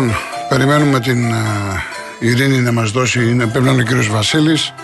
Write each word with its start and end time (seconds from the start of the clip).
Λοιπόν, 0.00 0.16
περιμένουμε 0.48 1.00
την 1.00 1.32
ε, 1.32 1.38
Ειρήνη 2.18 2.58
να 2.58 2.72
μας 2.72 2.90
δώσει, 2.90 3.30
είναι, 3.30 3.46
πρέπει 3.46 3.64
να 3.64 3.72
είναι 3.72 3.80
ο 3.80 3.84
κύριος 3.84 4.08
Βασίλης. 4.08 4.74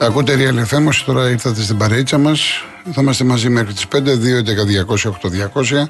Ακούτε 0.00 0.36
Real 0.38 0.74
FM, 0.74 0.90
τώρα 1.06 1.30
ήρθατε 1.30 1.62
στην 1.62 1.76
παρείτσα 1.76 2.18
μας. 2.18 2.64
Θα 2.92 3.00
είμαστε 3.02 3.24
μαζί 3.24 3.48
μέχρι 3.48 3.72
τις 3.72 3.86
5, 3.88 3.96
2, 3.96 4.38
11, 4.38 4.64
200, 4.64 5.08
8, 5.08 5.28
200. 5.28 5.88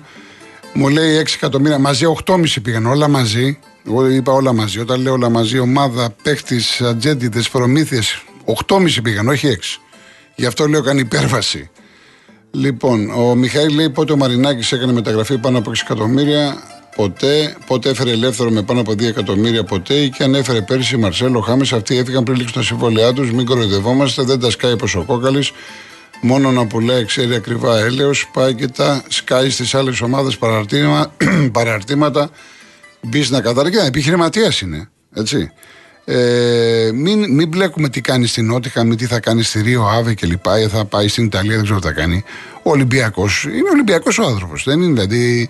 Μου 0.72 0.88
λέει 0.88 1.16
6 1.16 1.34
εκατομμύρια, 1.34 1.78
μαζί 1.78 2.06
8,5 2.26 2.62
πήγαν, 2.62 2.86
όλα 2.86 3.08
μαζί. 3.08 3.58
Εγώ 3.86 4.08
είπα 4.08 4.32
όλα 4.32 4.52
μαζί. 4.52 4.80
Όταν 4.80 5.00
λέω 5.00 5.12
όλα 5.12 5.28
μαζί, 5.28 5.58
ομάδα, 5.58 6.10
παίχτης, 6.22 6.80
ατζέντιδε, 6.80 7.42
προμήθειες, 7.52 8.22
8,5 8.44 9.02
πήγαν, 9.02 9.28
όχι 9.28 9.46
6. 9.46 9.80
Γι' 10.34 10.46
αυτό 10.46 10.66
λέω 10.66 10.82
κάνει 10.82 11.00
υπέρβαση. 11.00 11.70
Λοιπόν, 12.50 13.10
ο 13.10 13.34
Μιχαήλ 13.34 13.74
λέει 13.74 13.90
πότε 13.90 14.12
ο 14.12 14.16
Μαρινάκης 14.16 14.72
έκανε 14.72 14.92
μεταγραφή 14.92 15.38
πάνω 15.38 15.58
από 15.58 15.70
6 15.70 15.74
εκατομμύρια. 15.82 16.56
Ποτέ. 16.98 17.56
Πότε 17.66 17.90
έφερε 17.90 18.10
ελεύθερο 18.10 18.50
με 18.50 18.62
πάνω 18.62 18.80
από 18.80 18.92
2 18.92 19.02
εκατομμύρια. 19.02 19.64
Ποτέ. 19.64 20.06
Και 20.06 20.24
αν 20.24 20.34
έφερε 20.34 20.62
πέρσι 20.62 20.96
Μαρσέλο 20.96 21.40
Χάμε, 21.40 21.66
αυτοί 21.74 21.96
έφυγαν 21.96 22.24
πριν 22.24 22.36
λήξουν 22.36 22.54
τα 22.54 22.62
συμβόλαιά 22.62 23.12
τους. 23.12 23.32
Μην 23.32 23.46
κοροϊδευόμαστε, 23.46 24.22
δεν 24.22 24.40
τα 24.40 24.50
σκάει 24.50 24.72
όπω 24.72 24.86
ο 24.94 25.02
κόκαλης. 25.02 25.52
Μόνο 26.20 26.50
να 26.50 26.66
πουλάει, 26.66 27.04
ξέρει 27.04 27.34
ακριβά 27.34 27.78
έλεος. 27.78 28.30
Πάει 28.32 28.54
και 28.54 28.68
τα 28.68 29.02
σκάει 29.08 29.50
στις 29.50 29.74
άλλες 29.74 30.00
ομάδες 30.00 30.38
παραρτήματα. 31.52 32.30
Μπεις 33.00 33.30
να 33.30 33.40
καταργεί. 33.40 33.78
Επιχειρηματίας 33.86 34.60
είναι. 34.60 34.88
Έτσι. 35.14 35.50
Ε, 36.04 36.90
μην, 36.94 37.34
μην 37.34 37.48
μπλέκουμε 37.48 37.88
τι 37.88 38.00
κάνει 38.00 38.26
στην 38.26 38.46
Νότιχα, 38.46 38.84
με 38.84 38.96
τι 38.96 39.06
θα 39.06 39.20
κάνει 39.20 39.42
στη 39.42 39.60
Ρίο 39.60 39.86
Άβε 39.86 40.14
και 40.14 40.26
λοιπά. 40.26 40.60
Ή 40.60 40.68
θα 40.68 40.84
πάει 40.84 41.08
στην 41.08 41.24
Ιταλία, 41.24 41.54
δεν 41.54 41.64
ξέρω 41.64 41.78
τι 41.78 41.86
θα 41.86 41.92
κάνει. 41.92 42.24
Ο 42.62 42.70
Ολυμπιακός 42.70 43.44
είναι 43.44 43.70
Ολυμπιακός 43.72 44.18
ο 44.18 44.24
άνθρωπος. 44.24 44.64
Δεν 44.64 44.82
είναι 44.82 44.92
δηλαδή. 44.92 45.48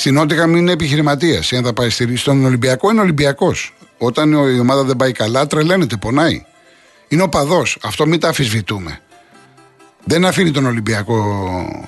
Στην 0.00 0.14
Νότιχα 0.14 0.46
μην 0.46 0.56
είναι 0.56 0.72
επιχειρηματίας. 0.72 1.52
Αν 1.52 1.64
θα 1.64 1.72
πάει 1.72 1.90
στη, 1.90 2.16
στον 2.16 2.44
Ολυμπιακό, 2.44 2.90
είναι 2.90 3.00
Ολυμπιακός. 3.00 3.74
Όταν 3.98 4.32
η 4.32 4.58
ομάδα 4.60 4.84
δεν 4.84 4.96
πάει 4.96 5.12
καλά, 5.12 5.46
τρελαίνεται, 5.46 5.96
πονάει. 5.96 6.44
Είναι 7.08 7.22
ο 7.22 7.28
παδός. 7.28 7.78
Αυτό 7.82 8.06
μην 8.06 8.20
τα 8.20 8.28
αφισβητούμε. 8.28 9.00
Δεν 10.04 10.24
αφήνει 10.24 10.50
τον 10.50 10.66
Ολυμπιακό 10.66 11.16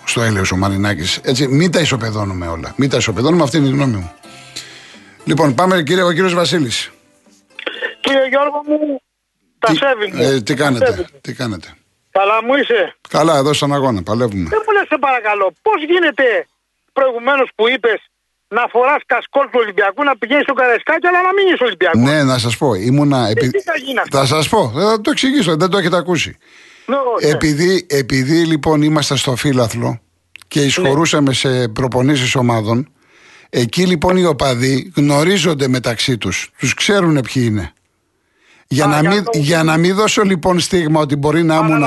στο 0.04 0.22
έλεος 0.22 0.52
ο 0.52 0.56
Μαρινάκης. 0.56 1.20
Έτσι, 1.22 1.48
μην 1.48 1.70
τα 1.70 1.80
ισοπεδώνουμε 1.80 2.46
όλα. 2.46 2.74
Μην 2.76 2.90
τα 2.90 2.96
ισοπεδώνουμε, 2.96 3.42
αυτή 3.42 3.56
είναι 3.56 3.68
η 3.68 3.70
γνώμη 3.70 3.96
μου. 3.96 4.12
Λοιπόν, 5.24 5.54
πάμε 5.54 5.82
κύριε, 5.82 6.02
ο 6.02 6.12
κύριος 6.12 6.34
Βασίλης. 6.34 6.90
Κύριε 8.00 8.28
Γιώργο 8.28 8.62
μου, 8.66 9.00
τα 9.58 9.74
σέβη 9.74 10.12
μου. 10.12 10.22
Ε, 10.22 10.40
τι 10.40 10.54
κάνετε, 10.54 11.06
τι 11.20 11.32
κάνετε; 11.32 11.68
Καλά 12.10 12.44
μου 12.44 12.54
είσαι; 12.54 12.96
Καλά, 13.08 13.36
εδώ 13.36 13.52
στον 13.52 13.72
αγώνα, 13.74 14.02
παλεύουμε. 14.02 14.48
Δεν 14.48 14.62
μου 14.66 14.72
λες 14.72 14.86
σε 14.88 14.98
παρακαλώ, 15.00 15.52
πώς 15.62 15.84
γίνεται 15.84 16.46
προηγουμένως 16.92 17.48
που 17.54 17.68
είπες 17.68 18.00
να 18.48 18.66
φοράς 18.70 19.02
κασκόλ 19.06 19.44
του 19.44 19.58
Ολυμπιακού, 19.62 20.04
να 20.04 20.16
πηγαίνεις 20.16 20.42
στο 20.42 20.52
Καρεσκάκι, 20.52 21.06
αλλά 21.06 21.20
να 21.22 21.32
μην 21.32 21.54
είσαι 21.54 21.64
Ολυμπιακό. 21.64 21.98
Ναι, 21.98 22.22
να 22.22 22.38
σας 22.38 22.56
πω. 22.56 22.74
Ήμουνα. 22.74 23.28
Επει... 23.28 23.50
Τι 23.50 23.60
θα, 23.60 23.76
γίνει 23.84 24.00
θα 24.10 24.26
σας 24.26 24.48
πω. 24.48 24.72
Θα 24.74 25.00
το 25.00 25.10
εξηγήσω. 25.10 25.56
Δεν 25.56 25.70
το 25.70 25.78
έχετε 25.78 25.96
ακούσει. 25.96 26.36
Ναι, 26.86 26.96
επειδή, 27.30 27.86
επειδή 27.88 28.46
λοιπόν 28.46 28.82
είμαστε 28.82 29.16
στο 29.16 29.36
φύλαθλο 29.36 30.00
και 30.48 30.60
εισχωρούσαμε 30.60 31.28
ναι. 31.28 31.34
σε 31.34 31.68
προπονήσεις 31.68 32.34
ομάδων, 32.34 32.92
εκεί 33.50 33.86
λοιπόν 33.86 34.16
οι 34.16 34.24
οπαδοί 34.24 34.92
γνωρίζονται 34.96 35.68
μεταξύ 35.68 36.18
τους. 36.18 36.50
Τους 36.58 36.74
ξέρουν 36.74 37.20
ποιοι 37.32 37.42
είναι. 37.46 37.72
Για, 38.72 38.86
να 38.86 39.02
μην, 39.02 39.24
για 39.32 39.62
να 39.62 39.76
μην 39.76 39.94
δώσω 39.94 40.22
λοιπόν 40.22 40.60
στίγμα 40.60 41.00
ότι 41.00 41.16
μπορεί 41.16 41.42
να 41.42 41.54
ήμουν. 41.56 41.82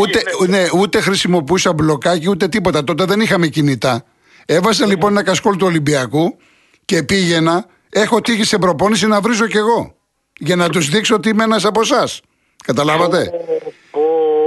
Ούτε, 0.00 0.22
ναι. 0.46 0.58
ναι, 0.58 0.66
ούτε 0.74 1.00
χρησιμοποιούσα 1.00 1.72
μπλοκάκι 1.72 2.28
ούτε 2.28 2.48
τίποτα. 2.48 2.84
Τότε 2.84 3.04
δεν 3.04 3.20
είχαμε 3.20 3.46
κινητά. 3.46 4.04
Έβαζα 4.46 4.84
ναι. 4.86 4.90
λοιπόν 4.92 5.10
ένα 5.10 5.22
κασκόλ 5.22 5.56
του 5.56 5.66
Ολυμπιακού 5.66 6.36
και 6.84 7.02
πήγαινα. 7.02 7.66
Έχω 7.90 8.20
τύχει 8.20 8.44
σε 8.44 8.58
προπόνηση 8.58 9.06
να 9.06 9.20
βρίζω 9.20 9.46
κι 9.46 9.56
εγώ. 9.56 9.94
Για 10.38 10.56
να 10.56 10.68
τους 10.68 10.88
δείξω 10.88 11.14
ότι 11.14 11.28
είμαι 11.28 11.44
ένας 11.44 11.64
από 11.64 11.80
εσάς. 11.80 12.20
Καταλάβατε; 12.64 13.30
Ο, 13.90 14.00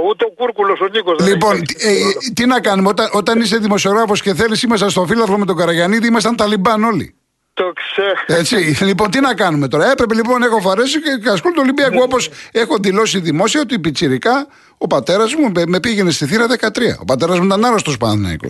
ούτε 0.08 0.24
ο 0.24 0.30
Κούρκουλος 0.36 0.80
ο 0.80 0.88
Νίκος. 0.92 1.28
Λοιπόν, 1.28 1.56
ε, 1.56 1.94
τι 2.34 2.46
να 2.46 2.60
κάνουμε, 2.60 2.88
όταν, 2.88 3.08
όταν 3.12 3.40
είσαι 3.40 3.56
δημοσιογράφος 3.56 4.22
και 4.22 4.34
θέλεις, 4.34 4.62
είμαστε 4.62 4.88
στο 4.88 5.06
φύλαθρο 5.06 5.38
με 5.38 5.44
τον 5.44 5.56
Καραγιανίδη, 5.56 6.06
ήμασταν 6.06 6.36
Ταλιμπάν 6.36 6.84
όλοι. 6.84 7.14
Το 7.54 7.72
ξέρω. 7.72 8.40
Έτσι. 8.40 8.84
λοιπόν, 8.84 9.10
τι 9.10 9.20
να 9.20 9.34
κάνουμε 9.34 9.68
τώρα; 9.68 9.90
Έπρεπε 9.90 10.14
λοιπόν, 10.14 10.42
έχω 10.42 10.60
φαρέσει 10.60 11.02
και 11.02 11.10
κασκόλ 11.24 11.52
του 11.52 11.60
Ολυμπιακού. 11.62 11.94
Ναι. 11.94 12.02
Όπως 12.02 12.30
έχω 12.52 12.76
δηλώσει 12.80 13.20
δημόσια 13.20 13.60
ότι 13.60 13.78
πιτσιρικά 13.78 14.46
ο 14.78 14.86
πατέρας 14.86 15.34
μου 15.34 15.52
με 15.66 15.80
πήγαινε 15.80 16.10
στη 16.10 16.26
θύρα 16.26 16.46
13. 16.46 16.66
Ο 17.00 17.04
πατέρας 17.04 17.38
μου 17.38 17.44
ήταν 17.44 17.64
άρρωστος 17.64 17.96
Παναθυναϊκό. 17.96 18.48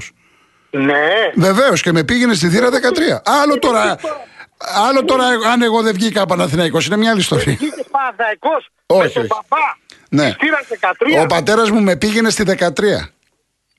Ναι. 0.71 1.31
Βεβαίως 1.35 1.83
και 1.83 1.93
με 1.93 2.05
πήγαινε 2.05 2.35
στη 2.35 2.49
θύρα 2.49 2.69
13. 2.69 2.73
Άλλο 3.25 3.59
τώρα. 3.59 3.97
Άλλο 4.89 5.05
τώρα, 5.05 5.25
αν 5.53 5.63
εγώ 5.63 5.83
δεν 5.83 5.93
βγήκα 5.93 6.27
Παναθυναϊκό, 6.27 6.79
είναι 6.87 6.97
μια 6.97 7.11
άλλη 7.11 7.21
ιστορία. 7.21 7.57
Βγήκες 7.59 7.87
Παναθυναϊκό. 7.91 8.63
Όχι. 8.87 9.19
Με 9.19 9.27
τον 9.27 9.27
παπά. 9.27 9.79
Ναι. 10.09 10.35
13. 11.19 11.23
Ο 11.23 11.27
πατέρας 11.27 11.71
μου 11.71 11.81
με 11.81 11.97
πήγαινε 11.97 12.31
στη 12.31 12.45
13. 12.47 12.73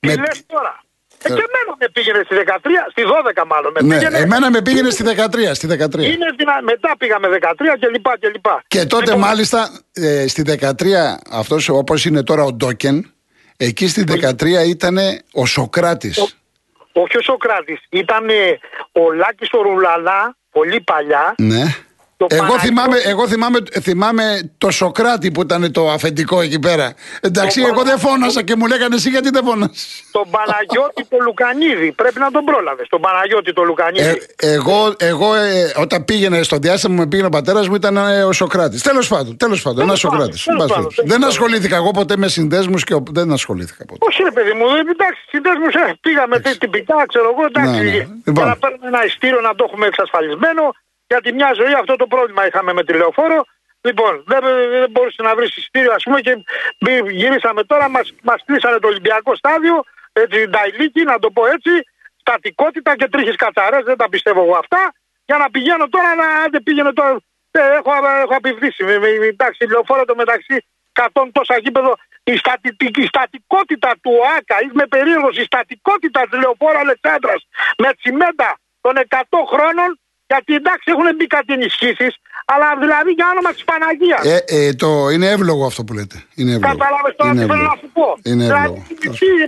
Τι 0.00 0.08
με... 0.08 0.14
λες 0.14 0.42
τώρα; 0.46 0.82
Ε, 1.24 1.28
και 1.28 1.44
εμένα 1.48 1.72
με 1.80 1.88
πήγαινε 1.92 2.20
στη 2.24 2.34
13, 2.46 2.50
στη 2.90 3.02
12 3.40 3.42
μάλλον. 3.46 3.72
Με 3.74 3.80
ναι, 3.80 3.94
πήγαινε... 3.94 4.18
εμένα 4.18 4.50
με 4.50 4.62
πήγαινε 4.62 4.90
στη 4.90 5.04
13. 5.06 5.50
Στη 5.52 5.66
13. 5.70 5.94
Είναι 5.94 6.28
δυνα... 6.36 6.62
Μετά 6.62 6.94
πήγαμε 6.98 7.28
13 7.40 7.40
και 7.80 7.88
λοιπά 7.88 8.18
και 8.18 8.28
λοιπά. 8.28 8.62
Και 8.66 8.84
τότε 8.84 9.04
λοιπόν... 9.04 9.20
μάλιστα 9.20 9.70
ε, 9.92 10.28
στη 10.28 10.42
13, 10.60 10.70
αυτός 11.30 11.68
όπως 11.68 12.04
είναι 12.04 12.22
τώρα 12.22 12.42
ο 12.44 12.52
Ντόκεν, 12.52 13.12
εκεί 13.56 13.88
στη 13.88 14.04
13 14.08 14.44
ήταν 14.68 14.98
ο 15.32 15.46
Σοκράτης. 15.46 16.18
Ο... 16.18 16.28
Όχι 16.92 17.16
ο 17.16 17.22
Σοκράτης, 17.22 17.80
ήταν 17.88 18.26
ο 18.92 19.12
Λάκης 19.12 19.48
ο 19.52 19.62
Ρουλαλά, 19.62 20.36
πολύ 20.50 20.80
παλιά. 20.80 21.34
Ναι. 21.38 21.62
Εγώ 22.28 22.58
θυμάμαι, 22.58 22.96
εγώ 22.96 23.28
θυμάμαι, 23.28 23.58
θυμάμαι 23.82 24.50
το 24.58 24.70
Σοκράτη 24.70 25.30
που 25.30 25.40
ήταν 25.40 25.72
το 25.72 25.90
αφεντικό 25.90 26.40
εκεί 26.40 26.58
πέρα. 26.58 26.94
Εντάξει, 27.20 27.62
εγώ 27.62 27.82
δεν 27.82 27.98
φώνασα 27.98 28.42
και 28.42 28.56
μου 28.56 28.66
λέγανε 28.66 28.94
εσύ 28.94 29.08
γιατί 29.08 29.30
δεν 29.30 29.44
φώνασε. 29.44 29.72
Τον 30.12 30.30
Παναγιώτη 30.30 31.04
το 31.08 31.16
Λουκανίδη. 31.20 31.92
Πρέπει 31.92 32.18
να 32.18 32.30
τον 32.30 32.44
πρόλαβες. 32.44 32.88
Τον 32.88 33.00
Παναγιώτη 33.00 33.52
το 33.52 33.62
Λουκανίδη. 33.62 34.22
Ε, 34.36 34.52
εγώ, 34.52 34.94
εγώ 34.98 35.34
ε, 35.34 35.72
όταν 35.76 36.04
πήγαινε 36.04 36.42
στο 36.42 36.56
διάστημα 36.56 36.94
με 36.94 37.06
πήγαινε 37.06 37.26
ο 37.26 37.30
πατέρας 37.30 37.68
μου 37.68 37.74
ήταν 37.74 37.96
ε, 37.96 38.24
ο 38.24 38.32
Σοκράτης. 38.32 38.82
Τέλος 38.82 39.08
πάντων, 39.08 39.36
τέλος 39.36 39.62
πάντων, 39.62 39.82
ένα 39.82 39.94
Σοκράτης. 39.94 40.46
Δεν 41.04 41.24
ασχολήθηκα 41.24 41.76
εγώ 41.76 41.90
ποτέ 41.90 42.16
με 42.16 42.28
συνδέσμους 42.28 42.84
και 42.84 42.94
δεν 43.10 43.32
ασχολήθηκα 43.32 43.84
ποτέ. 43.84 44.06
Όχι, 44.08 44.22
ρε 44.22 44.30
παιδί 44.30 44.52
μου, 44.52 44.64
εντάξει, 44.90 45.20
συνδέσμους 45.28 45.74
ε, 45.74 45.98
πήγαμε 46.00 46.40
τυπικά, 46.58 47.04
ξέρω 47.08 47.28
εγώ. 47.32 47.44
Εντάξει, 47.46 47.70
ναι, 47.70 47.82
ναι. 47.82 47.90
Για 47.90 48.08
λοιπόν. 48.24 48.46
να 48.46 48.56
παίρνουμε 48.56 48.86
ένα 48.86 49.04
ειστήριο 49.04 49.40
να 49.40 49.54
το 49.54 49.64
έχουμε 49.68 49.86
εξασφαλισμένο. 49.86 50.62
Γιατί 51.06 51.32
μια 51.32 51.52
ζωή 51.54 51.72
αυτό 51.72 51.96
το 51.96 52.06
πρόβλημα 52.06 52.46
είχαμε 52.46 52.72
με 52.72 52.84
τη 52.84 52.92
λεωφόρο. 52.92 53.44
Λοιπόν, 53.80 54.24
δεν, 54.26 54.40
δεν 54.70 54.90
μπορούσε 54.90 55.22
να 55.22 55.34
βρεις 55.34 55.56
εισιτήριο, 55.56 55.92
ας 55.92 56.02
πούμε, 56.02 56.20
και 56.20 56.42
γυρίσαμε 57.10 57.64
τώρα, 57.64 57.88
μας 57.88 58.14
μας 58.22 58.42
κλείσανε 58.46 58.78
το 58.78 58.86
Ολυμπιακό 58.86 59.34
στάδιο, 59.34 59.84
έτσι, 60.12 60.46
Νταϊλίκη, 60.48 61.02
να 61.02 61.18
το 61.18 61.30
πω 61.30 61.46
έτσι, 61.46 61.70
στατικότητα 62.16 62.96
και 62.96 63.08
τρίχες 63.08 63.36
κατσαρές, 63.36 63.82
δεν 63.84 63.96
τα 63.96 64.08
πιστεύω 64.08 64.42
εγώ 64.42 64.56
αυτά, 64.56 64.92
για 65.24 65.36
να 65.36 65.50
πηγαίνω 65.50 65.88
τώρα 65.88 66.14
να 66.14 66.26
δεν 66.50 66.62
πήγαινε 66.62 66.92
τώρα. 66.92 67.16
Ε, 67.50 67.60
έχω, 67.78 67.90
έχω 68.24 68.34
απειβδίσει. 68.36 68.84
Εντάξει, 69.32 69.66
λεωφόρο 69.66 70.04
το 70.04 70.14
μεταξύ 70.14 70.66
100 70.92 71.28
τόσα 71.32 71.58
γήπεδο. 71.58 71.94
Η, 72.24 72.36
στατι, 72.36 72.76
η 72.96 73.06
στατικότητα 73.06 73.90
του 74.02 74.12
ΟΑΚΑ, 74.22 74.56
είμαι 74.62 74.86
περίεργος, 74.86 75.36
η 75.36 75.44
στατικότητα 75.44 76.20
της 76.30 76.38
λεωφόρου 76.38 76.78
Αλεξάνδρας 76.78 77.46
με 77.78 77.94
τσιμέντα 77.94 78.58
των 78.80 78.94
100 79.08 79.20
χρόνων 79.52 80.00
γιατί 80.34 80.52
εντάξει 80.60 80.86
έχουν 80.94 81.06
μπει 81.16 81.26
κάτι 81.36 81.50
ενισχύσεις, 81.58 82.12
αλλά 82.52 82.68
δηλαδή 82.82 83.10
για 83.18 83.26
όνομα 83.32 83.50
της 83.56 83.64
Παναγίας. 83.70 84.22
Ε, 84.32 84.38
ε, 84.56 84.72
το, 84.82 84.88
είναι 85.12 85.28
εύλογο 85.36 85.64
αυτό 85.70 85.80
που 85.86 85.92
λέτε. 85.98 86.16
Κατάλαβες 86.70 87.12
τώρα 87.18 87.32
τι 87.38 87.44
θέλω 87.50 87.66
να 87.72 87.76
σου 87.80 87.88
πω. 87.96 88.06
Είναι 88.30 88.44
δηλαδή, 88.50 88.78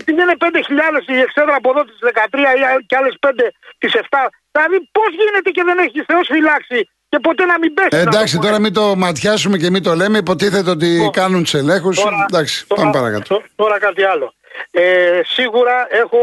επειδή 0.01 0.21
είναι 0.25 0.37
5.000 0.45 1.17
η 1.17 1.19
εξέδρα 1.27 1.55
από 1.61 1.69
εδώ 1.73 1.83
της 1.89 1.99
13 2.01 2.39
ή 2.57 2.85
και 2.89 2.97
άλλες 3.01 3.15
5 3.21 3.31
της 3.79 3.93
7. 3.95 4.19
Δηλαδή 4.55 4.77
πώς 4.97 5.11
γίνεται 5.21 5.51
και 5.57 5.63
δεν 5.69 5.79
έχεις 5.85 6.03
Θεός 6.11 6.27
φυλάξει 6.35 6.79
και 7.09 7.19
ποτέ 7.27 7.45
να 7.53 7.59
μην 7.59 7.75
πέσεις. 7.75 7.99
Ε, 7.99 8.01
εντάξει, 8.01 8.39
τώρα 8.39 8.59
μην 8.65 8.73
το 8.73 8.85
ματιάσουμε 8.97 9.57
και 9.63 9.71
μην 9.71 9.83
το 9.83 9.95
λέμε. 9.95 10.19
Υποτίθεται 10.19 10.71
ότι 10.71 10.99
τώρα, 10.99 11.11
κάνουν 11.11 11.45
του 11.45 11.57
ελέγχου. 11.57 11.91
Εντάξει, 12.29 12.67
τώρα, 12.67 12.83
πάμε 12.83 12.93
παρακάτω. 12.99 13.43
Τώρα 13.55 13.79
κάτι 13.79 14.03
άλλο. 14.13 14.35
Ε, 14.71 15.21
σίγουρα 15.25 15.87
έχω 15.91 16.19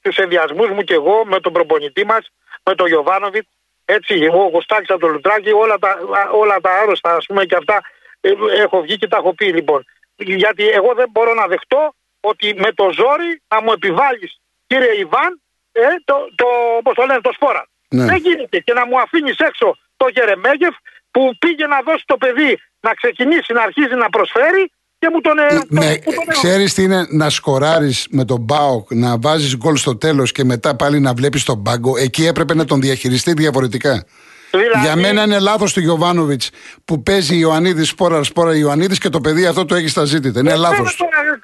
τους 0.00 0.16
ενδιασμούς 0.16 0.70
μου 0.70 0.82
και 0.82 0.94
εγώ 0.94 1.24
με 1.24 1.40
τον 1.40 1.52
προπονητή 1.52 2.04
μας, 2.04 2.22
με 2.64 2.74
τον 2.74 2.86
Γιωβάνοβιτς, 2.86 3.48
έτσι, 3.88 4.14
εγώ 4.14 4.50
Κωστάκης 4.50 4.90
από 4.90 5.00
το 5.00 5.06
Λουτράκι, 5.06 5.52
όλα 5.52 5.78
τα, 5.78 5.98
όλα 6.32 6.60
τα 6.60 6.70
άρρωστα, 6.70 7.14
ας 7.14 7.26
πούμε, 7.26 7.44
και 7.44 7.56
αυτά 7.56 7.80
ε, 8.20 8.30
έχω 8.62 8.80
βγει 8.80 8.96
και 8.96 9.08
τα 9.08 9.16
έχω 9.16 9.34
πει, 9.34 9.46
λοιπόν. 9.46 9.84
Γιατί 10.16 10.68
εγώ 10.68 10.94
δεν 10.94 11.08
μπορώ 11.10 11.34
να 11.34 11.46
δεχτώ 11.46 11.94
ότι 12.20 12.54
με 12.58 12.72
το 12.72 12.90
ζόρι 12.90 13.42
να 13.48 13.62
μου 13.62 13.72
επιβάλλεις, 13.72 14.40
κύριε 14.66 14.98
Ιβάν, 14.98 15.40
ε, 15.72 15.86
το, 16.04 16.14
το, 16.34 16.46
όπως 16.78 16.94
το 16.94 17.04
λένε, 17.04 17.20
το 17.20 17.32
σπόρα. 17.32 17.66
Ναι. 17.88 18.04
Δεν 18.04 18.16
γίνεται 18.16 18.58
και 18.58 18.72
να 18.72 18.86
μου 18.86 19.00
αφήνεις 19.00 19.38
έξω 19.38 19.78
το 19.96 20.08
Γερεμέγεφ 20.08 20.74
που 21.10 21.36
πήγε 21.38 21.66
να 21.66 21.80
δώσει 21.82 22.04
το 22.06 22.16
παιδί 22.16 22.60
να 22.80 22.94
ξεκινήσει 22.94 23.52
να 23.52 23.62
αρχίζει 23.62 23.94
να 23.94 24.08
προσφέρει 24.08 24.72
και 24.98 25.08
μου 25.12 25.20
τον. 25.20 25.38
Ε, 25.38 25.60
με, 25.68 25.98
ξέρεις 26.28 26.74
τι 26.74 26.82
είναι 26.82 27.06
να 27.10 27.30
σκοράρεις 27.30 28.06
με 28.10 28.24
τον 28.24 28.40
Μπάουκ, 28.40 28.94
να 28.94 29.18
βάζεις 29.18 29.56
γκολ 29.56 29.76
στο 29.76 29.96
τέλος 29.96 30.32
και 30.32 30.44
μετά 30.44 30.76
πάλι 30.76 31.00
να 31.00 31.14
βλέπεις 31.14 31.44
τον 31.44 31.62
πάγκο. 31.62 31.96
Εκεί 31.96 32.26
έπρεπε 32.26 32.54
να 32.54 32.64
τον 32.64 32.80
διαχειριστεί 32.80 33.32
διαφορετικά. 33.32 34.04
Δηλαδή... 34.50 34.80
Για 34.86 34.96
μένα 34.96 35.22
είναι 35.22 35.38
λάθος 35.38 35.72
του 35.72 35.80
Γιωβάνοβιτς 35.80 36.50
που 36.84 37.02
παίζει 37.02 37.36
Ιωαννίδης 37.38 37.88
σπόρα 37.88 38.22
σπόρα 38.22 38.56
Ιωαννίδης 38.56 38.98
και 38.98 39.08
το 39.08 39.20
παιδί 39.20 39.46
αυτό 39.46 39.64
το 39.64 39.74
έχεις 39.74 39.90
στα 39.90 40.04
ζήτητα. 40.04 40.40
Είναι 40.40 40.52
ε, 40.52 40.56
λάθος. 40.56 40.96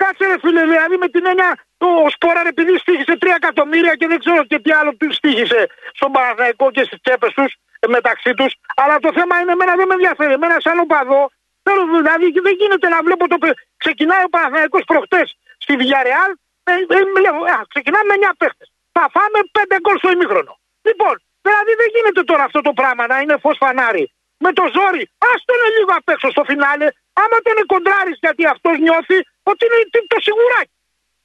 Κάτσε 0.03 0.25
ρε 0.31 0.39
φίλε, 0.43 0.63
δηλαδή 0.73 0.97
με 1.05 1.09
την 1.15 1.25
έννοια 1.31 1.51
το 1.83 1.89
σπόρα 2.15 2.43
επειδή 2.53 2.73
στήχησε 2.83 3.15
3 3.21 3.27
εκατομμύρια 3.41 3.95
και 4.01 4.07
δεν 4.07 4.19
ξέρω 4.23 4.45
και 4.51 4.59
τι 4.65 4.71
άλλο 4.79 4.91
του 4.99 5.13
στήχησε 5.19 5.61
στον 5.99 6.11
Παναθαϊκό 6.15 6.67
και 6.77 6.83
στις 6.89 6.99
τσέπες 7.03 7.33
τους 7.39 7.51
ε, 7.85 7.87
μεταξύ 7.97 8.33
τους. 8.39 8.51
Αλλά 8.83 8.95
το 9.05 9.11
θέμα 9.19 9.35
είναι 9.41 9.53
εμένα 9.57 9.73
δεν 9.79 9.87
με 9.91 9.95
ενδιαφέρει. 9.99 10.33
Εμένα 10.39 10.57
σαν 10.67 10.79
οπαδό 10.85 11.23
θέλω 11.65 11.83
δηλαδή 11.99 12.27
δεν 12.47 12.55
γίνεται 12.61 12.89
να 12.95 12.99
βλέπω 13.07 13.25
το. 13.33 13.37
Ξεκινάει 13.85 14.25
ο 14.29 14.31
Παναθαϊκό 14.35 14.79
προχτές 14.91 15.27
στη 15.65 15.73
Villarreal. 15.81 16.33
Ε, 16.71 16.73
ε, 16.73 16.99
ε, 17.53 17.57
ξεκινάμε 17.73 18.07
με 18.11 18.15
9 18.29 18.33
παίχτες. 18.41 18.69
Θα 18.97 19.05
φάμε 19.15 19.39
5 19.53 19.77
γκολ 19.83 19.97
στο 20.03 20.11
ημίχρονο. 20.17 20.53
Λοιπόν, 20.89 21.15
Δηλαδή 21.47 21.73
δεν 21.81 21.89
γίνεται 21.95 22.23
τώρα 22.31 22.45
αυτό 22.49 22.61
το 22.69 22.73
πράγμα 22.81 23.05
να 23.13 23.17
είναι 23.23 23.37
φως 23.43 23.57
φανάρι. 23.63 24.05
Με 24.45 24.51
το 24.59 24.65
ζόρι, 24.75 25.05
άστο 25.31 25.51
είναι 25.57 25.69
λίγο 25.77 25.93
απ' 25.99 26.09
έξω 26.15 26.29
στο 26.35 26.43
φινάλε. 26.49 26.87
Άμα 27.23 27.37
τον 27.45 27.67
κοντράρει 27.73 28.13
γιατί 28.25 28.43
αυτός 28.55 28.75
νιώθει 28.85 29.19
ότι 29.51 29.63
είναι 29.67 30.07
το 30.13 30.19
σιγουράκι. 30.27 30.77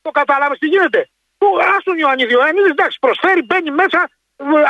Το 0.06 0.10
κατάλαβε 0.20 0.56
τι 0.62 0.68
γίνεται. 0.74 1.02
Του 1.40 1.50
άστον 1.74 1.98
Ιωαννίδη. 2.04 2.34
Ο 2.36 2.40
Ιωαννίδη 2.40 2.70
εντάξει 2.76 2.98
προσφέρει, 3.06 3.42
μπαίνει 3.48 3.72
μέσα, 3.82 4.00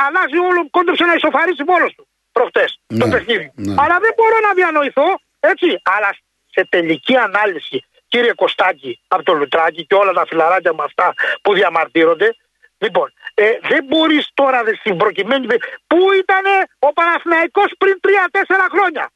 αλλάζει 0.05 0.37
όλο, 0.49 0.59
κόντρεψε 0.75 1.05
να 1.11 1.13
ισοφαρίσει 1.19 1.63
μόνος 1.71 1.91
του 1.95 2.03
προχτές 2.35 2.69
ναι, 2.87 2.99
το 3.01 3.05
παιχνίδι. 3.13 3.47
Ναι. 3.55 3.75
Αλλά 3.81 3.95
δεν 4.05 4.13
μπορώ 4.17 4.37
να 4.47 4.51
διανοηθώ 4.59 5.07
έτσι. 5.39 5.81
Αλλά 5.83 6.17
σε 6.49 6.67
τελική 6.69 7.15
ανάλυση, 7.15 7.85
κύριε 8.07 8.33
Κωστάκη 8.33 9.01
από 9.07 9.23
το 9.23 9.33
Λουτράκι 9.33 9.85
και 9.85 9.95
όλα 9.95 10.13
τα 10.13 10.25
φιλαράκια 10.27 10.73
με 10.73 10.83
αυτά 10.83 11.13
που 11.41 11.53
διαμαρτύρονται, 11.53 12.35
Λοιπόν, 12.79 13.13
ε, 13.33 13.57
δεν 13.69 13.83
μπορείς 13.85 14.29
τώρα 14.33 14.63
δε, 14.63 14.75
στην 14.75 14.97
προκειμένη. 14.97 15.45
Πού 15.87 16.11
ήταν 16.11 16.45
ο 16.79 16.93
Παναθηναϊκός 16.93 17.71
πριν 17.77 17.99
3-4 18.01 18.67
χρόνια, 18.73 19.11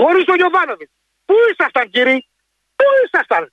χωρί 0.00 0.24
τον 0.24 0.36
Γιωβάνοβιτς. 0.36 0.92
Πού 1.26 1.34
ήσασταν, 1.50 1.90
κύριε, 1.90 2.18
πού 2.76 2.86
ήσασταν; 3.04 3.52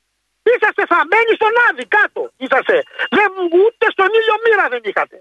Είσαστε 0.51 0.83
θαμένοι 0.93 1.31
στον 1.39 1.53
Άδη 1.67 1.85
κάτω. 1.97 2.21
Είσαστε. 2.43 2.77
Δεν, 3.17 3.29
ούτε 3.63 3.85
στον 3.95 4.09
ήλιο 4.19 4.35
μοίρα 4.43 4.65
δεν 4.73 4.83
είχατε. 4.89 5.17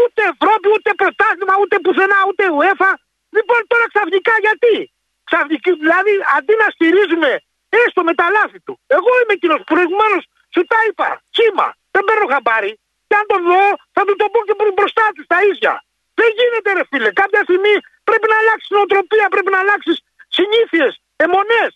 Ούτε 0.00 0.20
Ευρώπη, 0.32 0.66
ούτε 0.76 0.90
πρωτάθλημα, 1.00 1.54
ούτε 1.62 1.76
πουθενά, 1.84 2.18
ούτε 2.28 2.44
UEFA. 2.58 2.90
Λοιπόν, 3.36 3.60
τώρα 3.70 3.86
ξαφνικά 3.92 4.34
γιατί; 4.46 4.74
Ξαφνικά, 5.28 5.70
δηλαδή, 5.84 6.12
αντί 6.36 6.54
να 6.62 6.68
στηρίζουμε 6.74 7.30
έστω 7.82 8.00
με 8.08 8.14
τα 8.20 8.26
λάθη 8.36 8.58
του. 8.66 8.74
Εγώ 8.96 9.10
είμαι 9.20 9.34
εκείνος 9.38 9.58
που 9.62 9.68
προηγουμένως 9.74 10.22
σου 10.54 10.62
τα 10.72 10.78
είπα. 10.86 11.08
Κύμα. 11.36 11.68
Δεν 11.94 12.02
παίρνω 12.06 12.26
χαμπάρι 12.32 12.72
και 13.08 13.14
αν 13.20 13.24
το 13.32 13.36
δω 13.48 13.64
θα 13.96 14.02
του 14.06 14.14
το 14.20 14.26
πω 14.32 14.38
και 14.48 14.54
μπροστά 14.76 15.06
του 15.14 15.24
τα 15.32 15.38
ίδια. 15.50 15.72
Δεν 16.18 16.30
γίνεται 16.38 16.70
ρε 16.78 16.84
φίλε. 16.90 17.10
Κάποια 17.22 17.40
στιγμή 17.46 17.74
πρέπει 18.08 18.26
να 18.32 18.36
αλλάξεις 18.40 18.70
νοοτροπία, 18.74 19.26
πρέπει 19.34 19.50
να 19.54 19.60
αλλάξεις 19.62 19.96
συνήθειες, 20.36 20.92
αιμονές. 21.22 21.72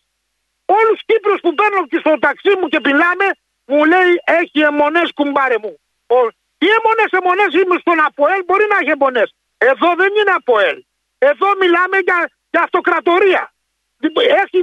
Όλους 0.78 0.96
του 0.98 1.06
Κύπρους 1.08 1.40
που 1.44 1.52
παίρνω 1.58 1.80
και 1.90 1.98
στο 2.04 2.12
ταξί 2.26 2.52
μου 2.58 2.66
και 2.72 2.80
μιλάμε, 2.86 3.26
μου 3.70 3.80
λέει 3.92 4.12
έχει 4.40 4.58
αιμονές 4.68 5.08
κουμπάρε 5.18 5.58
μου. 5.64 5.72
Ο, 6.16 6.18
τι 6.58 6.66
αιμονές, 6.76 7.10
αιμονές 7.16 7.50
είμαι 7.58 7.76
στον 7.84 7.98
Αποέλ, 8.08 8.40
μπορεί 8.46 8.66
να 8.72 8.76
έχει 8.80 8.90
αιμονές. 8.96 9.28
Εδώ 9.70 9.88
δεν 10.00 10.10
είναι 10.18 10.32
Αποέλ. 10.40 10.78
Εδώ 11.30 11.48
μιλάμε 11.62 11.96
για, 12.06 12.18
για 12.50 12.62
αυτοκρατορία. 12.62 13.52
Έχει 14.44 14.58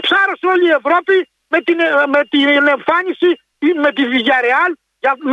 ψάρωση 0.00 0.46
όλη 0.46 0.66
η 0.66 0.76
Ευρώπη 0.80 1.28
με 1.48 1.60
την, 1.60 1.78
με 2.14 2.24
την 2.24 2.66
εμφάνιση 2.66 3.30
με 3.74 3.92
τη 3.92 4.02
Villarreal 4.12 4.72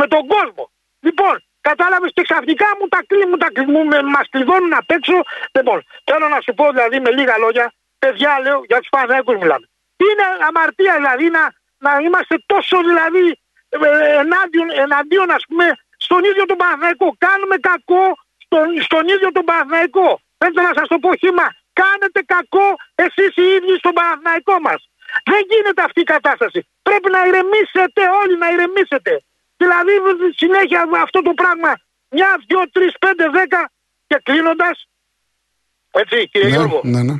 με 0.00 0.06
τον 0.06 0.26
κόσμο. 0.26 0.70
Λοιπόν, 1.00 1.34
κατάλαβες 1.60 2.10
και 2.14 2.22
ξαφνικά 2.22 2.66
μου 2.78 2.88
τα 2.88 3.00
κλείνουν, 3.06 3.38
τα 3.38 3.50
κλείνουν, 3.56 3.90
μας 4.14 4.26
κλειδώνουν 4.30 4.74
απ' 4.74 4.90
έξω. 4.90 5.16
Λοιπόν, 5.56 5.78
θέλω 6.04 6.28
να 6.28 6.40
σου 6.40 6.54
πω 6.54 6.70
δηλαδή 6.70 7.00
με 7.00 7.10
λίγα 7.10 7.38
λόγια, 7.38 7.72
παιδιά 7.98 8.40
λέω 8.42 8.62
για 8.66 8.78
τους 8.78 8.88
Παναθηναϊκούς 8.88 9.36
μιλάμε. 9.42 9.66
Είναι 10.06 10.26
αμαρτία 10.48 10.94
δηλαδή 11.00 11.26
να, 11.36 11.42
να 11.78 11.92
είμαστε 12.04 12.34
τόσο 12.46 12.76
δηλαδή 12.88 13.24
ε, 13.68 13.78
ενάντιον, 14.22 14.68
εναντίον 14.84 15.30
ας 15.30 15.44
πούμε 15.48 15.66
στον 15.96 16.24
ίδιο 16.24 16.44
τον 16.44 16.56
Παναθηναϊκό. 16.56 17.14
Κάνουμε 17.26 17.56
κακό 17.70 18.04
στον, 18.44 18.82
στον 18.86 19.08
ίδιο 19.14 19.28
τον 19.32 19.44
Παναθηναϊκό. 19.44 20.20
Θέλω 20.38 20.62
να 20.68 20.74
σας 20.78 20.88
το 20.88 20.98
πω 20.98 21.10
χήμα. 21.22 21.46
Κάνετε 21.80 22.20
κακό 22.34 22.68
εσείς 23.04 23.32
οι 23.40 23.46
ίδιοι 23.56 23.74
στον 23.82 23.92
Παναθηναϊκό 23.98 24.56
μας. 24.66 24.80
Δεν 25.30 25.40
γίνεται 25.50 25.82
αυτή 25.88 26.00
η 26.00 26.08
κατάσταση. 26.14 26.60
Πρέπει 26.82 27.08
να 27.16 27.20
ηρεμήσετε 27.28 28.02
όλοι, 28.20 28.34
να 28.38 28.48
ηρεμήσετε. 28.54 29.12
Δηλαδή 29.56 29.92
συνέχεια 30.42 30.80
αυτό 31.06 31.22
το 31.22 31.32
πράγμα. 31.40 31.72
Μια, 32.08 32.30
δυο, 32.46 32.62
τρεις, 32.72 32.92
πέντε, 32.98 33.28
δέκα 33.28 33.70
και 34.06 34.20
κλείνοντας. 34.22 34.88
Έτσι 35.90 36.28
κύριε 36.28 36.48
ναι, 36.48 36.54
Γιώργο. 36.54 36.80
Ναι, 36.84 37.02
ναι. 37.02 37.14